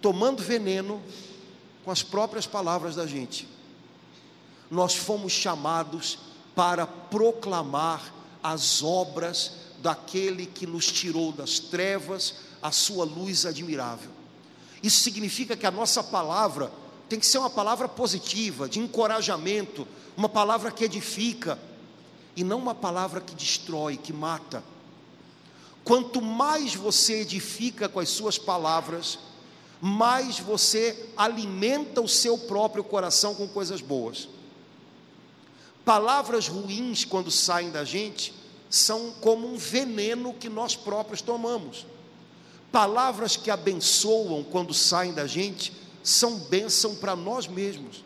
tomando 0.01 0.43
veneno 0.43 1.01
com 1.83 1.91
as 1.91 2.03
próprias 2.03 2.45
palavras 2.45 2.95
da 2.95 3.05
gente. 3.05 3.47
Nós 4.69 4.95
fomos 4.95 5.31
chamados 5.31 6.19
para 6.55 6.85
proclamar 6.85 8.13
as 8.43 8.83
obras 8.83 9.53
daquele 9.81 10.45
que 10.45 10.67
nos 10.67 10.91
tirou 10.91 11.31
das 11.31 11.59
trevas 11.59 12.35
a 12.61 12.71
sua 12.71 13.05
luz 13.05 13.45
admirável. 13.45 14.11
Isso 14.83 15.01
significa 15.01 15.55
que 15.55 15.65
a 15.65 15.71
nossa 15.71 16.03
palavra 16.03 16.71
tem 17.07 17.19
que 17.19 17.25
ser 17.25 17.39
uma 17.39 17.49
palavra 17.49 17.87
positiva, 17.87 18.69
de 18.69 18.79
encorajamento, 18.79 19.87
uma 20.15 20.29
palavra 20.29 20.71
que 20.71 20.83
edifica, 20.83 21.57
e 22.35 22.43
não 22.43 22.59
uma 22.59 22.75
palavra 22.75 23.19
que 23.19 23.33
destrói, 23.33 23.97
que 23.97 24.13
mata. 24.13 24.63
Quanto 25.83 26.21
mais 26.21 26.75
você 26.75 27.21
edifica 27.21 27.89
com 27.89 27.99
as 27.99 28.09
suas 28.09 28.37
palavras, 28.37 29.19
mais 29.81 30.39
você 30.39 31.09
alimenta 31.15 32.01
o 32.01 32.07
seu 32.07 32.37
próprio 32.37 32.83
coração 32.83 33.33
com 33.33 33.47
coisas 33.47 33.81
boas. 33.81 34.27
Palavras 35.85 36.47
ruins, 36.47 37.05
quando 37.05 37.31
saem 37.31 37.71
da 37.71 37.83
gente, 37.83 38.33
são 38.69 39.11
como 39.21 39.47
um 39.47 39.57
veneno 39.57 40.33
que 40.33 40.49
nós 40.49 40.75
próprios 40.75 41.21
tomamos. 41.21 41.87
Palavras 42.71 43.35
que 43.35 43.49
abençoam 43.49 44.43
quando 44.43 44.73
saem 44.73 45.13
da 45.13 45.25
gente 45.25 45.73
são 46.03 46.37
bênção 46.37 46.95
para 46.95 47.15
nós 47.15 47.47
mesmos. 47.47 48.03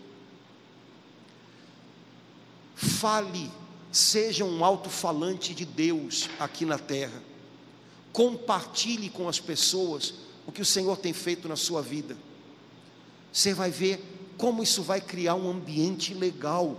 Fale, 2.75 3.51
seja 3.91 4.43
um 4.45 4.63
alto-falante 4.63 5.53
de 5.53 5.65
Deus 5.65 6.29
aqui 6.39 6.65
na 6.65 6.77
terra. 6.77 7.21
Compartilhe 8.13 9.09
com 9.09 9.27
as 9.27 9.39
pessoas 9.39 10.13
o 10.47 10.51
que 10.51 10.61
o 10.61 10.65
Senhor 10.65 10.97
tem 10.97 11.11
feito 11.11 11.49
na 11.49 11.55
sua 11.55 11.81
vida. 11.81 12.15
Você 13.31 13.53
vai 13.53 13.71
ver 13.71 14.01
como 14.37 14.63
isso 14.63 14.83
vai 14.83 15.01
criar 15.01 15.35
um 15.35 15.49
ambiente 15.49 16.13
legal 16.13 16.77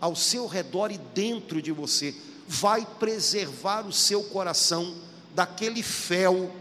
ao 0.00 0.14
seu 0.14 0.46
redor 0.46 0.92
e 0.92 0.98
dentro 0.98 1.62
de 1.62 1.72
você 1.72 2.14
vai 2.46 2.86
preservar 2.98 3.86
o 3.86 3.92
seu 3.92 4.22
coração 4.24 4.94
daquele 5.34 5.82
fel 5.82 6.54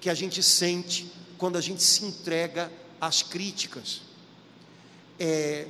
que 0.00 0.10
a 0.10 0.14
gente 0.14 0.42
sente 0.42 1.12
quando 1.38 1.56
a 1.56 1.60
gente 1.60 1.82
se 1.82 2.04
entrega 2.04 2.72
às 3.00 3.22
críticas. 3.22 4.02
É, 5.18 5.68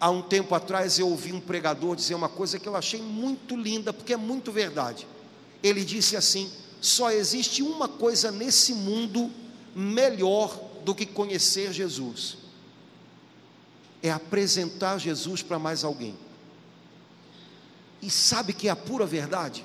há 0.00 0.10
um 0.10 0.22
tempo 0.22 0.54
atrás 0.54 0.98
eu 0.98 1.08
ouvi 1.08 1.32
um 1.32 1.40
pregador 1.40 1.94
dizer 1.94 2.14
uma 2.14 2.28
coisa 2.28 2.58
que 2.58 2.68
eu 2.68 2.76
achei 2.76 3.00
muito 3.00 3.56
linda, 3.56 3.92
porque 3.92 4.12
é 4.12 4.16
muito 4.16 4.50
verdade. 4.50 5.06
Ele 5.62 5.84
disse 5.84 6.16
assim: 6.16 6.50
só 6.80 7.10
existe 7.10 7.62
uma 7.62 7.88
coisa 7.88 8.30
nesse 8.32 8.72
mundo 8.72 9.30
melhor 9.74 10.58
do 10.84 10.94
que 10.94 11.04
conhecer 11.04 11.72
Jesus: 11.72 12.38
é 14.02 14.10
apresentar 14.10 14.98
Jesus 14.98 15.42
para 15.42 15.58
mais 15.58 15.84
alguém. 15.84 16.16
E 18.00 18.10
sabe 18.10 18.52
que 18.52 18.68
é 18.68 18.70
a 18.70 18.76
pura 18.76 19.04
verdade? 19.04 19.64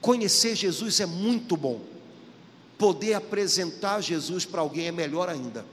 Conhecer 0.00 0.54
Jesus 0.54 1.00
é 1.00 1.06
muito 1.06 1.56
bom. 1.56 1.80
Poder 2.78 3.14
apresentar 3.14 4.00
Jesus 4.00 4.44
para 4.44 4.60
alguém 4.60 4.86
é 4.86 4.92
melhor 4.92 5.28
ainda. 5.28 5.66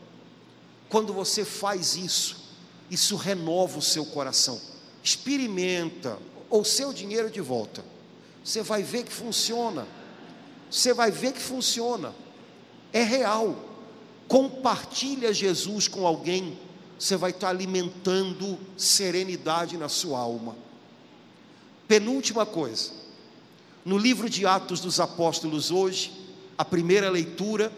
Quando 0.90 1.14
você 1.14 1.46
faz 1.46 1.96
isso, 1.96 2.38
isso 2.90 3.16
renova 3.16 3.78
o 3.78 3.82
seu 3.82 4.06
coração. 4.06 4.60
Experimenta 5.04 6.18
o 6.50 6.64
seu 6.64 6.92
dinheiro 6.92 7.30
de 7.30 7.42
volta. 7.42 7.86
Você 8.48 8.64
vai 8.64 8.82
ver 8.82 9.04
que 9.04 9.12
funciona. 9.12 9.86
Você 10.72 10.94
vai 10.94 11.12
ver 11.12 11.34
que 11.34 11.42
funciona. 11.42 12.16
É 12.94 13.04
real. 13.04 13.58
Compartilha 14.26 15.34
Jesus 15.34 15.90
com 15.90 16.08
alguém, 16.08 16.58
você 16.98 17.18
vai 17.18 17.32
estar 17.32 17.50
alimentando 17.50 18.58
serenidade 18.78 19.76
na 19.76 19.90
sua 19.90 20.20
alma. 20.20 20.56
Penúltima 21.90 22.46
coisa, 22.46 22.92
no 23.84 23.98
livro 23.98 24.30
de 24.30 24.46
Atos 24.46 24.80
dos 24.80 25.02
Apóstolos, 25.02 25.70
hoje, 25.70 26.14
a 26.58 26.64
primeira 26.64 27.10
leitura, 27.10 27.70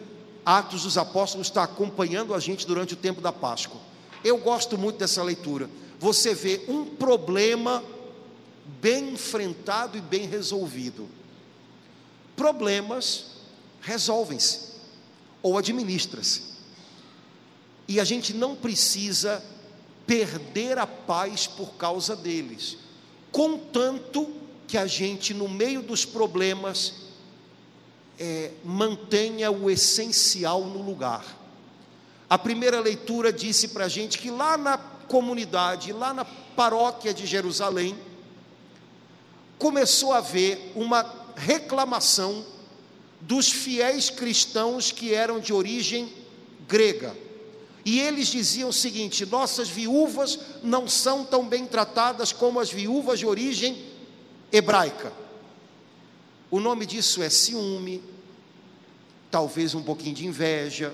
Atos 0.46 0.84
dos 0.84 1.00
Apóstolos 1.00 1.48
está 1.48 1.64
acompanhando 1.64 2.32
a 2.32 2.40
gente 2.40 2.68
durante 2.68 2.94
o 2.94 2.98
tempo 2.98 3.22
da 3.22 3.32
Páscoa. 3.32 3.82
Eu 4.24 4.38
gosto 4.38 4.78
muito 4.78 4.98
dessa 4.98 5.24
leitura. 5.24 5.68
Você 6.00 6.36
vê 6.36 6.62
um 6.68 6.86
problema 6.86 7.84
bem 8.82 9.14
enfrentado 9.14 9.98
e 9.98 10.02
bem 10.02 10.28
resolvido. 10.28 11.08
Problemas 12.36 13.26
resolvem-se 13.82 14.70
ou 15.42 15.58
administram-se. 15.58 16.50
E 17.88 18.00
a 18.00 18.04
gente 18.04 18.34
não 18.34 18.56
precisa 18.56 19.44
perder 20.06 20.78
a 20.78 20.88
paz 20.88 21.48
por 21.48 21.74
causa 21.76 22.16
deles 22.16 22.78
contanto 23.32 24.30
que 24.68 24.78
a 24.78 24.86
gente, 24.86 25.34
no 25.34 25.48
meio 25.48 25.82
dos 25.82 26.06
problemas, 26.06 26.94
é, 28.20 28.52
mantenha 28.64 29.52
o 29.52 29.70
essencial 29.70 30.66
no 30.66 30.82
lugar. 30.82 31.26
A 32.30 32.38
primeira 32.38 32.80
leitura 32.80 33.34
disse 33.34 33.70
para 33.70 33.86
a 33.86 33.90
gente 33.90 34.20
que 34.20 34.30
lá 34.30 34.58
na 34.58 34.78
comunidade, 34.78 35.92
lá 35.92 36.14
na 36.14 36.26
paróquia 36.26 37.14
de 37.14 37.26
Jerusalém, 37.26 37.98
começou 39.60 40.14
a 40.14 40.18
haver 40.18 40.72
uma 40.76 41.06
reclamação 41.36 42.44
dos 43.22 43.52
fiéis 43.52 44.10
cristãos 44.10 44.92
que 44.92 45.14
eram 45.14 45.40
de 45.40 45.54
origem 45.54 46.12
grega 46.68 47.16
e 47.90 48.00
eles 48.00 48.28
diziam 48.28 48.70
o 48.70 48.74
seguinte: 48.74 49.26
nossas 49.26 49.68
viúvas 49.68 50.40
não 50.62 50.88
são 50.88 51.26
tão 51.26 51.48
bem 51.48 51.66
tratadas 51.66 52.32
como 52.32 52.60
as 52.60 52.72
viúvas 52.72 53.20
de 53.20 53.26
origem 53.26 53.84
hebraica. 54.52 55.12
O 56.52 56.60
nome 56.60 56.86
disso 56.86 57.24
é 57.24 57.30
ciúme, 57.30 58.04
talvez 59.32 59.74
um 59.74 59.84
pouquinho 59.84 60.16
de 60.16 60.26
inveja. 60.26 60.94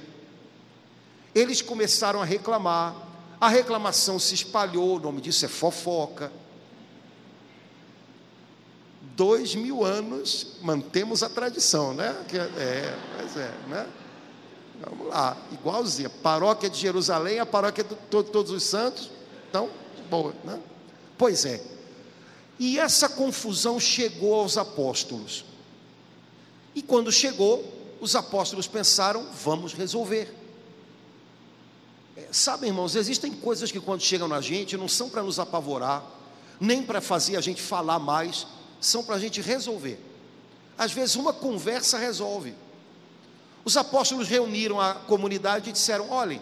Eles 1.33 1.61
começaram 1.61 2.21
a 2.21 2.25
reclamar, 2.25 2.95
a 3.41 3.49
reclamação 3.49 4.17
se 4.17 4.33
espalhou, 4.33 4.95
o 4.95 4.99
nome 4.99 5.19
disso 5.19 5.43
é 5.43 5.49
fofoca. 5.49 6.31
Dois 9.15 9.55
mil 9.55 9.83
anos 9.83 10.47
mantemos 10.61 11.23
a 11.23 11.29
tradição, 11.29 11.93
né? 11.93 12.15
É, 12.57 12.97
pois 13.17 13.37
é, 13.37 13.51
né? 13.67 13.87
Vamos 14.81 15.07
lá, 15.07 15.37
igualzinha. 15.51 16.09
Paróquia 16.09 16.69
de 16.69 16.77
Jerusalém, 16.77 17.39
a 17.39 17.45
paróquia 17.45 17.83
de 17.83 17.95
Todos 18.09 18.51
os 18.51 18.63
Santos, 18.63 19.09
então, 19.49 19.69
boa, 20.09 20.33
né? 20.43 20.59
Pois 21.17 21.45
é. 21.45 21.63
E 22.59 22.79
essa 22.79 23.09
confusão 23.09 23.79
chegou 23.79 24.35
aos 24.35 24.57
apóstolos. 24.57 25.45
E 26.73 26.81
quando 26.81 27.11
chegou, 27.11 27.63
os 28.01 28.15
apóstolos 28.15 28.67
pensaram: 28.67 29.27
vamos 29.43 29.73
resolver. 29.73 30.33
É, 32.17 32.27
sabe, 32.31 32.67
irmãos, 32.67 32.95
existem 32.95 33.31
coisas 33.31 33.71
que 33.71 33.79
quando 33.79 34.01
chegam 34.01 34.27
na 34.27 34.41
gente 34.41 34.77
não 34.77 34.87
são 34.87 35.09
para 35.09 35.23
nos 35.23 35.39
apavorar, 35.39 36.03
nem 36.59 36.83
para 36.83 37.01
fazer 37.01 37.35
a 37.35 37.41
gente 37.41 37.61
falar 37.61 37.99
mais, 37.99 38.47
são 38.85 39.03
para 39.03 39.15
a 39.15 39.19
gente 39.19 39.41
resolver. 39.41 39.99
Às 40.77 40.91
vezes 40.91 41.15
uma 41.15 41.33
conversa 41.33 41.97
resolve. 41.97 42.53
Os 43.63 43.75
apóstolos 43.75 44.27
reuniram 44.27 44.79
a 44.79 44.93
comunidade 44.93 45.69
e 45.69 45.73
disseram: 45.73 46.09
olhem, 46.11 46.41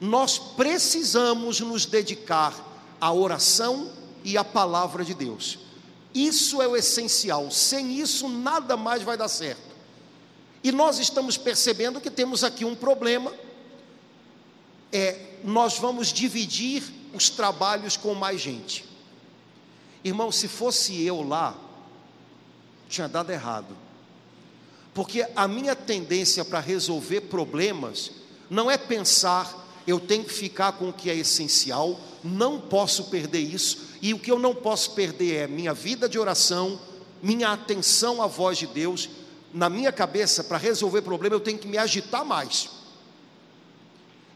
nós 0.00 0.38
precisamos 0.38 1.60
nos 1.60 1.86
dedicar 1.86 2.54
à 3.00 3.12
oração 3.12 3.92
e 4.24 4.36
à 4.36 4.44
palavra 4.44 5.04
de 5.04 5.14
Deus. 5.14 5.58
Isso 6.14 6.60
é 6.60 6.66
o 6.66 6.76
essencial. 6.76 7.50
Sem 7.50 8.00
isso, 8.00 8.28
nada 8.28 8.76
mais 8.76 9.02
vai 9.02 9.16
dar 9.16 9.28
certo. 9.28 9.70
E 10.64 10.72
nós 10.72 10.98
estamos 10.98 11.36
percebendo 11.38 12.00
que 12.00 12.10
temos 12.10 12.42
aqui 12.42 12.64
um 12.64 12.74
problema. 12.74 13.32
É, 14.92 15.36
nós 15.44 15.78
vamos 15.78 16.12
dividir 16.12 16.82
os 17.14 17.30
trabalhos 17.30 17.96
com 17.96 18.14
mais 18.14 18.40
gente. 18.40 18.89
Irmão, 20.04 20.32
se 20.32 20.48
fosse 20.48 21.02
eu 21.04 21.22
lá, 21.22 21.56
tinha 22.88 23.08
dado 23.08 23.30
errado. 23.30 23.76
Porque 24.94 25.26
a 25.36 25.46
minha 25.46 25.76
tendência 25.76 26.44
para 26.44 26.60
resolver 26.60 27.22
problemas 27.22 28.10
não 28.48 28.70
é 28.70 28.76
pensar, 28.76 29.68
eu 29.86 30.00
tenho 30.00 30.24
que 30.24 30.32
ficar 30.32 30.72
com 30.72 30.88
o 30.88 30.92
que 30.92 31.08
é 31.08 31.14
essencial, 31.14 32.00
não 32.24 32.60
posso 32.60 33.04
perder 33.04 33.40
isso, 33.40 33.90
e 34.02 34.12
o 34.12 34.18
que 34.18 34.30
eu 34.30 34.38
não 34.38 34.54
posso 34.54 34.92
perder 34.92 35.34
é 35.34 35.46
minha 35.46 35.72
vida 35.72 36.08
de 36.08 36.18
oração, 36.18 36.80
minha 37.22 37.52
atenção 37.52 38.22
à 38.22 38.26
voz 38.26 38.58
de 38.58 38.66
Deus. 38.66 39.08
Na 39.52 39.68
minha 39.68 39.92
cabeça, 39.92 40.42
para 40.42 40.58
resolver 40.58 41.02
problema, 41.02 41.36
eu 41.36 41.40
tenho 41.40 41.58
que 41.58 41.68
me 41.68 41.78
agitar 41.78 42.24
mais. 42.24 42.70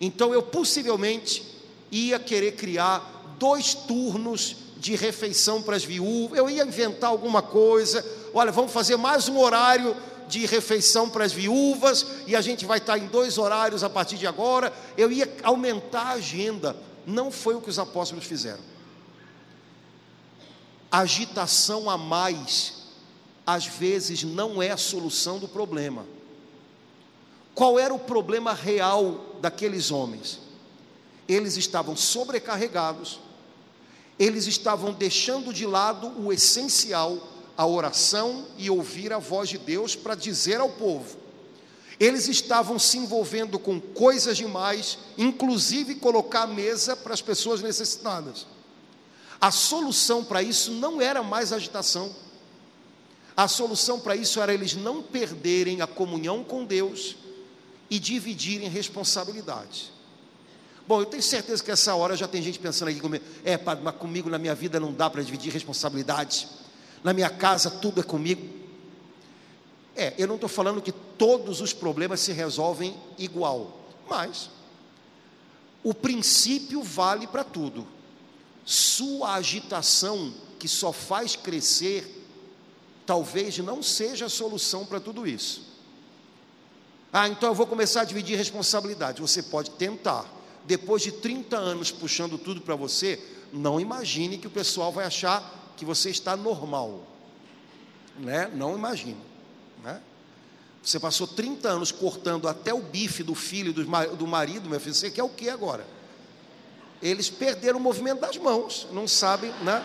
Então 0.01 0.33
eu 0.35 0.43
possivelmente 0.43 1.43
ia 1.91 2.19
querer 2.19 2.53
criar 2.53 3.37
dois 3.39 3.75
turnos 3.75 4.57
de 4.77 4.97
refeição 4.97 5.63
para 5.63 5.77
as 5.77 5.85
viúvas, 5.85 6.39
eu 6.39 6.49
ia 6.51 6.65
inventar 6.65 7.11
alguma 7.11 7.41
coisa. 7.41 8.05
Olha, 8.33 8.53
vamos 8.53 8.73
fazer 8.73 8.97
mais 8.97 9.29
um 9.29 9.39
horário 9.39 9.97
de 10.29 10.47
refeição 10.47 11.09
para 11.09 11.25
as 11.25 11.33
viúvas, 11.33 12.07
e 12.27 12.35
a 12.35 12.41
gente 12.41 12.65
vai 12.65 12.79
estar 12.79 12.99
em 12.99 13.07
dois 13.07 13.39
horários 13.39 13.85
a 13.85 13.91
partir 13.91 14.17
de 14.17 14.27
agora. 14.27 14.73
Eu 14.97 15.13
ia 15.13 15.31
aumentar 15.43 16.03
a 16.03 16.13
agenda. 16.13 16.77
Não 17.07 17.31
foi 17.31 17.55
o 17.55 17.61
que 17.61 17.71
os 17.71 17.79
apóstolos 17.79 18.25
fizeram. 18.25 18.63
Agitação 20.91 21.91
a 21.91 21.99
mais, 21.99 22.85
às 23.47 23.67
vezes, 23.67 24.23
não 24.23 24.63
é 24.63 24.71
a 24.71 24.77
solução 24.77 25.39
do 25.39 25.49
problema. 25.49 26.07
Qual 27.55 27.79
era 27.79 27.93
o 27.93 27.99
problema 27.99 28.53
real 28.53 29.37
daqueles 29.41 29.91
homens? 29.91 30.41
Eles 31.29 31.57
estavam 31.57 31.97
sobrecarregados, 31.97 33.21
eles 34.19 34.47
estavam 34.47 34.93
deixando 34.93 35.53
de 35.53 35.67
lado 35.67 36.13
o 36.21 36.33
essencial, 36.33 37.19
a 37.57 37.67
oração 37.67 38.47
e 38.57 38.71
ouvir 38.71 39.13
a 39.13 39.19
voz 39.19 39.49
de 39.49 39.59
Deus 39.59 39.97
para 39.97 40.15
dizer 40.15 40.61
ao 40.61 40.71
povo. 40.71 41.19
Eles 41.99 42.29
estavam 42.29 42.79
se 42.79 42.99
envolvendo 42.99 43.59
com 43.59 43.81
coisas 43.81 44.37
demais, 44.37 44.99
inclusive 45.17 45.97
colocar 45.97 46.43
a 46.43 46.47
mesa 46.47 46.97
para 46.97 47.15
as 47.15 47.23
pessoas 47.23 47.63
necessitadas. 47.63 48.47
A 49.41 49.51
solução 49.51 50.25
para 50.25 50.43
isso 50.43 50.73
não 50.73 51.01
era 51.01 51.23
mais 51.23 51.53
agitação. 51.53 52.15
A 53.37 53.49
solução 53.49 53.99
para 54.01 54.17
isso 54.17 54.41
era 54.41 54.55
eles 54.55 54.75
não 54.75 55.03
perderem 55.03 55.83
a 55.83 55.87
comunhão 55.87 56.43
com 56.43 56.65
Deus 56.65 57.17
e 57.91 57.99
dividirem 57.99 58.69
responsabilidades. 58.69 59.94
Bom, 60.87 61.01
eu 61.01 61.07
tenho 61.07 61.23
certeza 61.23 61.63
que 61.63 61.71
essa 61.71 61.95
hora 61.95 62.17
já 62.17 62.29
tem 62.29 62.43
gente 62.43 62.59
pensando 62.59 62.89
aqui 62.89 63.01
comigo, 63.01 63.25
é, 63.45 63.57
padre, 63.57 63.83
mas 63.83 63.97
comigo 63.97 64.29
na 64.29 64.39
minha 64.39 64.55
vida 64.55 64.79
não 64.79 64.93
dá 64.93 65.09
para 65.09 65.23
dividir 65.23 65.53
responsabilidades. 65.53 66.47
Na 67.03 67.13
minha 67.13 67.31
casa 67.31 67.71
tudo 67.71 68.01
é 68.01 68.05
comigo. 68.05 68.47
É, 69.97 70.13
eu 70.19 70.27
não 70.27 70.35
estou 70.35 70.49
falando 70.49 70.83
que 70.83 70.93
todos 70.93 71.61
os 71.61 71.73
problemas 71.73 72.21
se 72.21 72.33
resolvem 72.33 72.95
igual, 73.17 73.81
mas 74.09 74.51
o 75.83 75.95
princípio 75.95 76.83
vale 76.83 77.27
para 77.27 77.45
tudo. 77.45 77.87
Sua 78.65 79.35
agitação, 79.35 80.35
que 80.59 80.67
só 80.67 80.93
faz 80.93 81.37
crescer, 81.37 82.27
talvez 83.07 83.59
não 83.59 83.83
seja 83.83 84.27
a 84.27 84.31
solução 84.31 84.85
para 84.85 84.99
tudo 84.99 85.27
isso. 85.27 85.75
Ah, 87.13 87.29
então 87.29 87.51
eu 87.51 87.55
vou 87.55 87.67
começar 87.67 88.01
a 88.01 88.05
dividir 88.05 88.37
responsabilidade. 88.37 89.21
Você 89.21 89.43
pode 89.43 89.71
tentar, 89.73 90.27
depois 90.65 91.03
de 91.03 91.13
30 91.13 91.57
anos 91.57 91.91
puxando 91.91 92.39
tudo 92.39 92.61
para 92.61 92.75
você, 92.75 93.23
não 93.53 93.81
imagine 93.81 94.39
que 94.39 94.47
o 94.47 94.51
pessoal 94.51 94.91
vai 94.91 95.05
achar 95.05 95.73
que 95.77 95.85
você 95.85 96.11
está 96.11 96.37
normal. 96.37 97.03
Né? 98.19 98.51
Não 98.55 98.77
imagine. 98.77 99.21
Né? 99.83 100.01
Você 100.83 100.99
passou 100.99 101.27
30 101.27 101.69
anos 101.69 101.93
cortando 101.93 102.49
até 102.49 102.73
o 102.73 102.81
bife 102.81 103.23
do 103.23 103.35
filho 103.35 103.73
do, 103.73 103.85
do 104.17 104.27
marido, 104.27 104.69
meu 104.69 104.81
filho, 104.81 104.95
você 104.95 105.11
quer 105.11 105.23
o 105.23 105.29
que 105.29 105.49
agora? 105.49 105.87
Eles 107.03 107.29
perderam 107.29 107.79
o 107.79 107.83
movimento 107.83 108.21
das 108.21 108.37
mãos, 108.39 108.87
não 108.93 109.07
sabem, 109.07 109.51
né? 109.63 109.85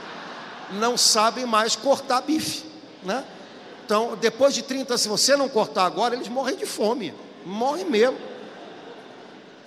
não 0.74 0.98
sabem 0.98 1.46
mais 1.46 1.76
cortar 1.76 2.22
bife. 2.22 2.64
Né? 3.04 3.26
Então, 3.86 4.16
depois 4.18 4.54
de 4.54 4.62
30, 4.62 4.98
se 4.98 5.08
você 5.08 5.36
não 5.36 5.50
cortar 5.50 5.86
agora, 5.86 6.16
eles 6.16 6.28
morrem 6.28 6.56
de 6.56 6.66
fome. 6.66 7.14
Morrem 7.46 7.86
mesmo. 7.86 8.29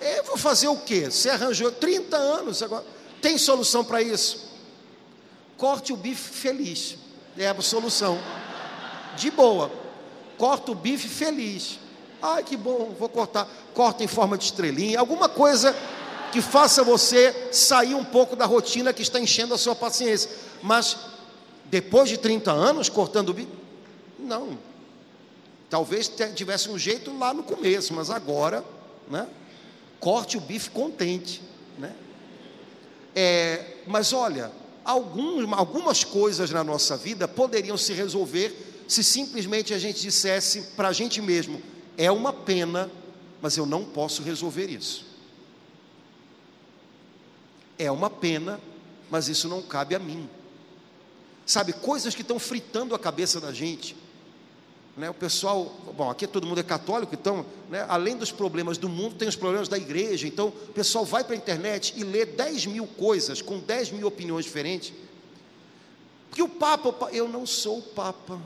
Eu 0.03 0.23
vou 0.25 0.37
fazer 0.37 0.67
o 0.67 0.77
quê? 0.77 1.09
Você 1.09 1.29
arranjou 1.29 1.71
30 1.71 2.17
anos 2.17 2.61
agora. 2.61 2.85
Tem 3.21 3.37
solução 3.37 3.85
para 3.85 4.01
isso? 4.01 4.51
Corte 5.57 5.93
o 5.93 5.97
bife 5.97 6.29
feliz. 6.29 6.97
É 7.37 7.47
a 7.47 7.61
solução. 7.61 8.19
De 9.15 9.31
boa. 9.31 9.71
Corta 10.37 10.71
o 10.71 10.75
bife 10.75 11.07
feliz. 11.07 11.79
Ai, 12.21 12.43
que 12.43 12.57
bom, 12.57 12.93
vou 12.99 13.07
cortar. 13.07 13.47
Corta 13.73 14.03
em 14.03 14.07
forma 14.07 14.37
de 14.37 14.45
estrelinha. 14.45 14.99
Alguma 14.99 15.29
coisa 15.29 15.75
que 16.33 16.41
faça 16.41 16.83
você 16.83 17.49
sair 17.51 17.95
um 17.95 18.03
pouco 18.03 18.35
da 18.35 18.45
rotina 18.45 18.91
que 18.91 19.01
está 19.01 19.19
enchendo 19.19 19.53
a 19.53 19.57
sua 19.57 19.75
paciência. 19.75 20.29
Mas 20.61 20.97
depois 21.65 22.09
de 22.09 22.17
30 22.17 22.51
anos 22.51 22.89
cortando 22.89 23.29
o 23.29 23.33
bife, 23.33 23.51
não. 24.19 24.57
Talvez 25.69 26.11
tivesse 26.35 26.69
um 26.69 26.77
jeito 26.77 27.17
lá 27.17 27.33
no 27.33 27.43
começo, 27.43 27.93
mas 27.93 28.09
agora, 28.09 28.63
né? 29.09 29.27
Corte 30.03 30.35
o 30.37 30.41
bife 30.41 30.69
contente. 30.69 31.41
Né? 31.77 31.95
É, 33.15 33.77
mas 33.87 34.11
olha, 34.11 34.51
algumas 34.83 36.03
coisas 36.03 36.51
na 36.51 36.61
nossa 36.61 36.97
vida 36.97 37.25
poderiam 37.25 37.77
se 37.77 37.93
resolver 37.93 38.53
se 38.85 39.01
simplesmente 39.01 39.73
a 39.73 39.79
gente 39.79 40.01
dissesse 40.01 40.61
para 40.75 40.89
a 40.89 40.93
gente 40.93 41.21
mesmo: 41.21 41.61
é 41.97 42.11
uma 42.11 42.33
pena, 42.33 42.91
mas 43.41 43.55
eu 43.55 43.65
não 43.65 43.85
posso 43.85 44.21
resolver 44.21 44.69
isso. 44.69 45.05
É 47.79 47.89
uma 47.89 48.09
pena, 48.09 48.59
mas 49.09 49.29
isso 49.29 49.47
não 49.47 49.61
cabe 49.61 49.95
a 49.95 49.99
mim. 49.99 50.29
Sabe, 51.45 51.71
coisas 51.71 52.13
que 52.13 52.21
estão 52.21 52.39
fritando 52.39 52.93
a 52.93 52.99
cabeça 52.99 53.39
da 53.39 53.53
gente. 53.53 53.95
Né, 54.95 55.09
o 55.09 55.13
pessoal, 55.13 55.75
bom, 55.97 56.11
aqui 56.11 56.27
todo 56.27 56.45
mundo 56.45 56.59
é 56.59 56.63
católico, 56.63 57.15
então, 57.15 57.43
né, 57.67 57.83
além 57.89 58.15
dos 58.15 58.31
problemas 58.31 58.77
do 58.77 58.87
mundo, 58.87 59.15
tem 59.15 59.27
os 59.27 59.35
problemas 59.35 59.67
da 59.67 59.75
igreja. 59.75 60.27
Então, 60.27 60.49
o 60.49 60.73
pessoal 60.73 61.03
vai 61.03 61.23
para 61.23 61.33
a 61.33 61.37
internet 61.37 61.95
e 61.97 62.03
lê 62.03 62.25
10 62.25 62.67
mil 62.67 62.85
coisas, 62.85 63.41
com 63.41 63.57
10 63.57 63.91
mil 63.91 64.07
opiniões 64.07 64.45
diferentes. 64.45 64.93
Porque 66.29 66.43
o 66.43 66.49
Papa, 66.49 67.09
eu 67.11 67.27
não 67.27 67.45
sou 67.45 67.79
o 67.79 67.81
Papa. 67.81 68.39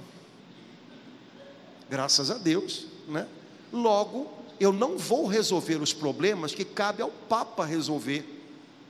Graças 1.89 2.31
a 2.31 2.35
Deus, 2.35 2.85
né? 3.07 3.27
Logo, 3.71 4.31
eu 4.59 4.71
não 4.71 4.97
vou 4.97 5.27
resolver 5.27 5.75
os 5.75 5.93
problemas 5.93 6.53
que 6.53 6.65
cabe 6.65 7.01
ao 7.01 7.09
Papa 7.09 7.65
resolver. 7.65 8.25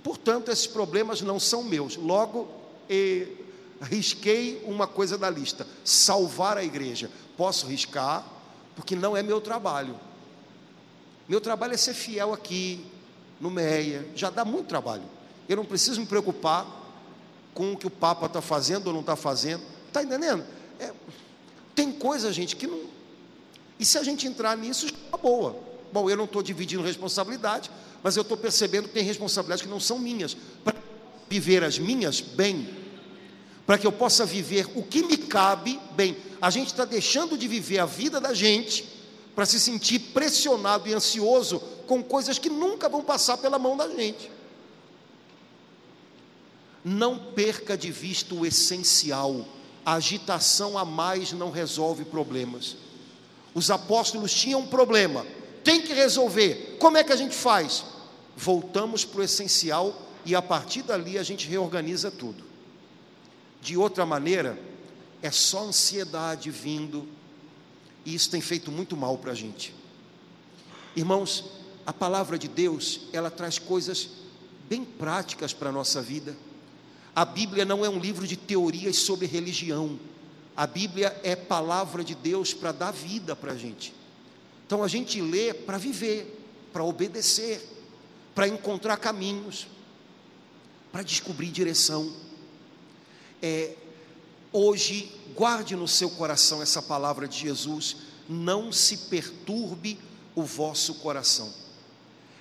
Portanto, 0.04 0.50
esses 0.52 0.68
problemas 0.68 1.22
não 1.22 1.40
são 1.40 1.64
meus. 1.64 1.96
Logo, 1.96 2.48
eh, 2.90 3.28
risquei 3.82 4.64
uma 4.66 4.88
coisa 4.88 5.18
da 5.18 5.30
lista: 5.30 5.68
salvar 5.84 6.58
a 6.58 6.64
igreja. 6.64 7.12
Posso 7.38 7.68
riscar, 7.68 8.26
porque 8.76 8.96
não 8.96 9.16
é 9.16 9.24
meu 9.24 9.40
trabalho. 9.40 9.96
Meu 11.30 11.40
trabalho 11.40 11.74
é 11.74 11.78
ser 11.78 11.94
fiel 11.94 12.34
aqui, 12.34 12.86
no 13.40 13.52
Meia, 13.52 14.08
já 14.16 14.30
dá 14.30 14.44
muito 14.44 14.68
trabalho. 14.68 15.04
Eu 15.48 15.56
não 15.58 15.66
preciso 15.66 16.00
me 16.00 16.08
preocupar 16.08 16.66
com 17.54 17.74
o 17.74 17.78
que 17.78 17.88
o 17.88 17.90
Papa 17.90 18.26
está 18.26 18.42
fazendo 18.42 18.88
ou 18.88 18.94
não 18.94 19.02
está 19.02 19.16
fazendo. 19.16 19.64
Está 19.88 20.04
entendendo? 20.04 20.44
É, 20.80 20.92
tem 21.76 21.92
coisa, 21.92 22.32
gente, 22.32 22.56
que 22.56 22.68
não. 22.68 22.82
E 23.80 23.86
se 23.86 23.98
a 23.98 24.04
gente 24.04 24.28
entrar 24.28 24.58
nisso, 24.58 24.88
está 24.88 25.18
boa. 25.18 25.56
Bom, 25.92 26.10
eu 26.10 26.18
não 26.18 26.26
estou 26.26 26.42
dividindo 26.42 26.84
responsabilidade, 26.84 27.72
mas 28.04 28.16
eu 28.16 28.22
estou 28.22 28.38
percebendo 28.38 28.88
que 28.88 28.94
tem 28.94 29.04
responsabilidades 29.04 29.64
que 29.64 29.70
não 29.70 29.80
são 29.80 30.00
minhas. 30.00 30.36
Para 30.64 30.76
viver 31.30 31.64
as 31.64 31.78
minhas 31.78 32.20
bem, 32.20 32.68
para 33.68 33.78
que 33.78 33.86
eu 33.86 33.92
possa 33.92 34.26
viver 34.26 34.66
o 34.76 34.82
que 34.82 35.04
me 35.04 35.18
cabe 35.18 35.78
bem. 35.92 36.16
A 36.42 36.50
gente 36.50 36.68
está 36.68 36.86
deixando 36.86 37.38
de 37.38 37.50
viver 37.50 37.80
a 37.80 37.86
vida 37.86 38.22
da 38.22 38.34
gente 38.34 38.88
para 39.36 39.46
se 39.46 39.60
sentir 39.60 40.00
pressionado 40.00 40.88
e 40.88 40.94
ansioso 40.94 41.60
com 41.86 42.02
coisas 42.02 42.40
que 42.40 42.50
nunca 42.50 42.88
vão 42.88 43.04
passar 43.04 43.38
pela 43.38 43.60
mão 43.60 43.76
da 43.76 43.90
gente. 43.90 44.32
Não 46.84 47.20
perca 47.20 47.78
de 47.78 47.92
vista 47.92 48.34
o 48.34 48.46
essencial. 48.46 49.46
A 49.86 49.96
agitação 49.96 50.78
a 50.78 50.86
mais 50.86 51.34
não 51.34 51.52
resolve 51.52 52.06
problemas. 52.06 52.78
Os 53.54 53.70
apóstolos 53.70 54.34
tinham 54.34 54.62
um 54.62 54.68
problema, 54.68 55.26
tem 55.64 55.82
que 55.82 55.94
resolver. 55.94 56.78
Como 56.80 56.98
é 56.98 57.04
que 57.04 57.12
a 57.12 57.18
gente 57.18 57.36
faz? 57.36 57.84
Voltamos 58.36 59.04
para 59.04 59.20
o 59.20 59.24
essencial 59.24 59.94
e 60.26 60.36
a 60.36 60.42
partir 60.42 60.84
dali 60.84 61.18
a 61.18 61.24
gente 61.24 61.48
reorganiza 61.48 62.10
tudo. 62.10 62.47
De 63.62 63.78
outra 63.78 64.06
maneira, 64.06 64.58
é 65.22 65.32
só 65.32 65.66
ansiedade 65.66 66.50
vindo, 66.50 67.08
e 68.06 68.14
isso 68.14 68.30
tem 68.30 68.42
feito 68.42 68.72
muito 68.72 68.96
mal 68.96 69.18
para 69.18 69.32
a 69.32 69.36
gente. 69.36 69.74
Irmãos, 70.96 71.46
a 71.86 71.94
palavra 71.94 72.38
de 72.38 72.48
Deus, 72.48 73.02
ela 73.14 73.30
traz 73.30 73.60
coisas 73.60 74.10
bem 74.68 74.84
práticas 74.84 75.54
para 75.54 75.70
a 75.70 75.72
nossa 75.72 76.02
vida. 76.02 76.36
A 77.16 77.26
Bíblia 77.26 77.66
não 77.66 77.84
é 77.84 77.90
um 77.90 78.00
livro 78.00 78.28
de 78.28 78.36
teorias 78.36 78.98
sobre 78.98 79.26
religião. 79.26 80.00
A 80.56 80.68
Bíblia 80.68 81.20
é 81.24 81.36
palavra 81.36 82.04
de 82.04 82.16
Deus 82.16 82.54
para 82.54 82.72
dar 82.72 82.92
vida 82.92 83.36
para 83.36 83.54
a 83.54 83.58
gente. 83.58 83.94
Então 84.66 84.84
a 84.84 84.88
gente 84.88 85.22
lê 85.22 85.54
para 85.54 85.78
viver, 85.78 86.44
para 86.74 86.84
obedecer, 86.84 87.62
para 88.36 88.48
encontrar 88.48 88.98
caminhos, 88.98 89.68
para 90.92 91.04
descobrir 91.04 91.50
direção. 91.50 92.12
É, 93.42 93.76
hoje, 94.52 95.12
guarde 95.36 95.76
no 95.76 95.88
seu 95.88 96.10
coração 96.10 96.62
essa 96.62 96.82
palavra 96.82 97.28
de 97.28 97.40
Jesus. 97.40 97.98
Não 98.28 98.72
se 98.72 98.98
perturbe 98.98 100.00
o 100.36 100.44
vosso 100.44 100.96
coração 100.96 101.52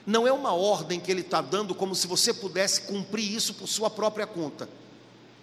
não 0.07 0.27
é 0.27 0.33
uma 0.33 0.53
ordem 0.53 1.01
que 1.01 1.11
ele 1.11 1.23
está 1.23 1.43
dando 1.43 1.75
como 1.75 1.95
se 1.95 2.07
você 2.07 2.33
pudesse 2.33 2.83
cumprir 2.83 3.29
isso 3.31 3.53
por 3.55 3.67
sua 3.67 3.91
própria 3.91 4.27
conta. 4.27 4.69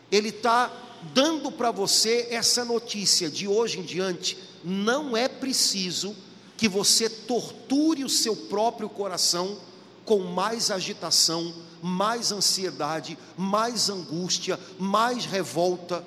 Ele 0.10 0.30
está 0.30 0.72
dando 1.14 1.51
para 1.51 1.70
você 1.70 2.28
essa 2.32 2.64
notícia 2.64 3.30
de 3.30 3.45
hoje 3.45 3.80
em 3.80 3.84
diante. 3.84 4.38
Não 4.64 5.18
é 5.18 5.28
preciso 5.28 6.16
que 6.56 6.70
você 6.70 7.10
torture 7.10 8.06
o 8.06 8.10
seu 8.10 8.36
próprio 8.36 8.88
coração 8.88 9.58
com 10.06 10.20
mais 10.20 10.72
agitação, 10.72 11.54
mais 11.84 12.31
ansiedade, 12.31 13.17
mais 13.38 13.89
angústia, 13.89 14.59
mais 14.79 15.25
revolta. 15.25 16.03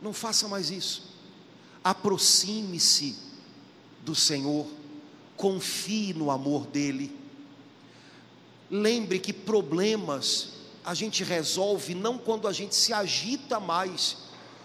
Não 0.00 0.12
faça 0.12 0.48
mais 0.48 0.70
isso. 0.70 1.12
Aproxime-se 1.84 3.16
do 4.04 4.14
Senhor, 4.14 4.66
confie 5.36 6.12
no 6.12 6.30
amor 6.30 6.66
dEle 6.66 7.22
Lembre 8.72 9.18
que 9.18 9.34
problemas 9.34 10.48
a 10.82 10.94
gente 10.94 11.22
resolve 11.22 11.94
não 11.94 12.16
quando 12.16 12.48
a 12.48 12.52
gente 12.54 12.74
se 12.74 12.90
agita 12.90 13.60
mais, 13.60 14.16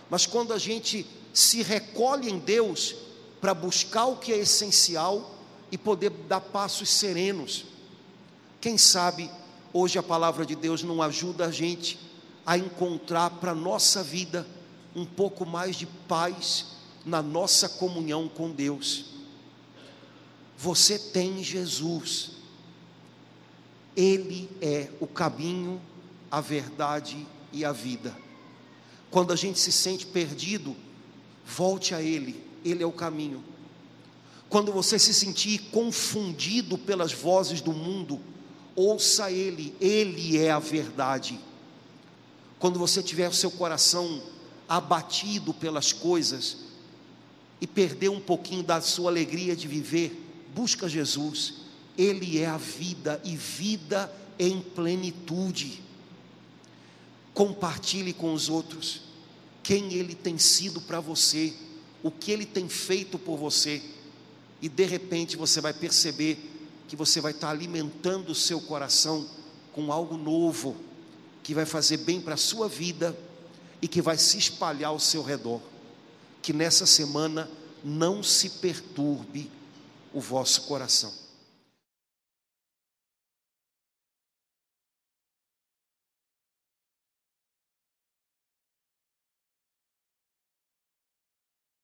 mas 0.09 0.25
quando 0.25 0.53
a 0.53 0.57
gente 0.57 1.05
se 1.33 1.61
recolhe 1.61 2.29
em 2.31 2.39
Deus 2.39 2.95
para 3.41 3.53
buscar 3.53 4.05
o 4.05 4.15
que 4.15 4.31
é 4.31 4.37
essencial 4.37 5.35
e 5.69 5.77
poder 5.77 6.09
dar 6.09 6.39
passos 6.39 6.89
serenos. 6.89 7.65
Quem 8.61 8.77
sabe 8.77 9.29
hoje 9.73 9.97
a 9.97 10.03
palavra 10.03 10.45
de 10.45 10.55
Deus 10.55 10.83
não 10.83 11.01
ajuda 11.01 11.45
a 11.45 11.51
gente 11.51 11.99
a 12.45 12.57
encontrar 12.57 13.29
para 13.31 13.51
a 13.51 13.55
nossa 13.55 14.03
vida 14.03 14.47
um 14.95 15.05
pouco 15.05 15.45
mais 15.45 15.75
de 15.75 15.85
paz 15.85 16.77
na 17.05 17.21
nossa 17.21 17.69
comunhão 17.69 18.27
com 18.27 18.51
Deus. 18.51 19.05
Você 20.57 20.97
tem 20.97 21.43
Jesus. 21.43 22.31
Ele 23.95 24.49
é 24.61 24.89
o 24.99 25.07
caminho, 25.07 25.81
a 26.31 26.41
verdade 26.41 27.25
e 27.53 27.63
a 27.63 27.71
vida. 27.71 28.15
Quando 29.11 29.31
a 29.31 29.35
gente 29.35 29.59
se 29.59 29.71
sente 29.71 30.05
perdido, 30.05 30.75
volte 31.45 31.93
a 31.93 32.01
Ele, 32.01 32.43
Ele 32.63 32.83
é 32.83 32.85
o 32.85 32.91
caminho. 32.91 33.43
Quando 34.49 34.71
você 34.71 34.97
se 34.97 35.13
sentir 35.13 35.59
confundido 35.71 36.77
pelas 36.77 37.11
vozes 37.11 37.61
do 37.61 37.73
mundo, 37.73 38.19
ouça 38.77 39.29
Ele, 39.29 39.75
Ele 39.81 40.37
é 40.37 40.51
a 40.51 40.59
verdade. 40.59 41.37
Quando 42.57 42.79
você 42.79 43.03
tiver 43.03 43.27
o 43.27 43.33
seu 43.33 43.51
coração 43.51 44.23
abatido 44.69 45.53
pelas 45.53 45.91
coisas 45.91 46.59
e 47.59 47.67
perder 47.67 48.07
um 48.07 48.21
pouquinho 48.21 48.63
da 48.63 48.79
sua 48.79 49.11
alegria 49.11 49.53
de 49.53 49.67
viver, 49.67 50.23
busca 50.55 50.87
Jesus 50.87 51.67
ele 51.97 52.37
é 52.37 52.45
a 52.45 52.57
vida 52.57 53.19
e 53.25 53.35
vida 53.35 54.13
em 54.37 54.61
plenitude. 54.61 55.81
Compartilhe 57.33 58.13
com 58.13 58.33
os 58.33 58.49
outros 58.49 59.01
quem 59.63 59.93
Ele 59.93 60.13
tem 60.13 60.37
sido 60.37 60.79
para 60.79 60.99
você, 60.99 61.53
o 62.03 62.11
que 62.11 62.31
Ele 62.31 62.45
tem 62.45 62.69
feito 62.69 63.17
por 63.17 63.37
você, 63.37 63.81
e 64.61 64.69
de 64.69 64.85
repente 64.85 65.35
você 65.35 65.59
vai 65.59 65.73
perceber 65.73 66.37
que 66.87 66.95
você 66.95 67.19
vai 67.19 67.31
estar 67.31 67.49
alimentando 67.49 68.31
o 68.31 68.35
seu 68.35 68.61
coração 68.61 69.27
com 69.73 69.91
algo 69.91 70.17
novo, 70.17 70.75
que 71.43 71.53
vai 71.53 71.65
fazer 71.65 71.97
bem 71.97 72.19
para 72.19 72.33
a 72.33 72.37
sua 72.37 72.67
vida 72.67 73.17
e 73.81 73.87
que 73.87 74.01
vai 74.01 74.17
se 74.17 74.37
espalhar 74.37 74.89
ao 74.89 74.99
seu 74.99 75.21
redor. 75.21 75.61
Que 76.41 76.53
nessa 76.53 76.85
semana 76.85 77.49
não 77.83 78.23
se 78.23 78.49
perturbe 78.49 79.51
o 80.13 80.19
vosso 80.19 80.63
coração. 80.63 81.26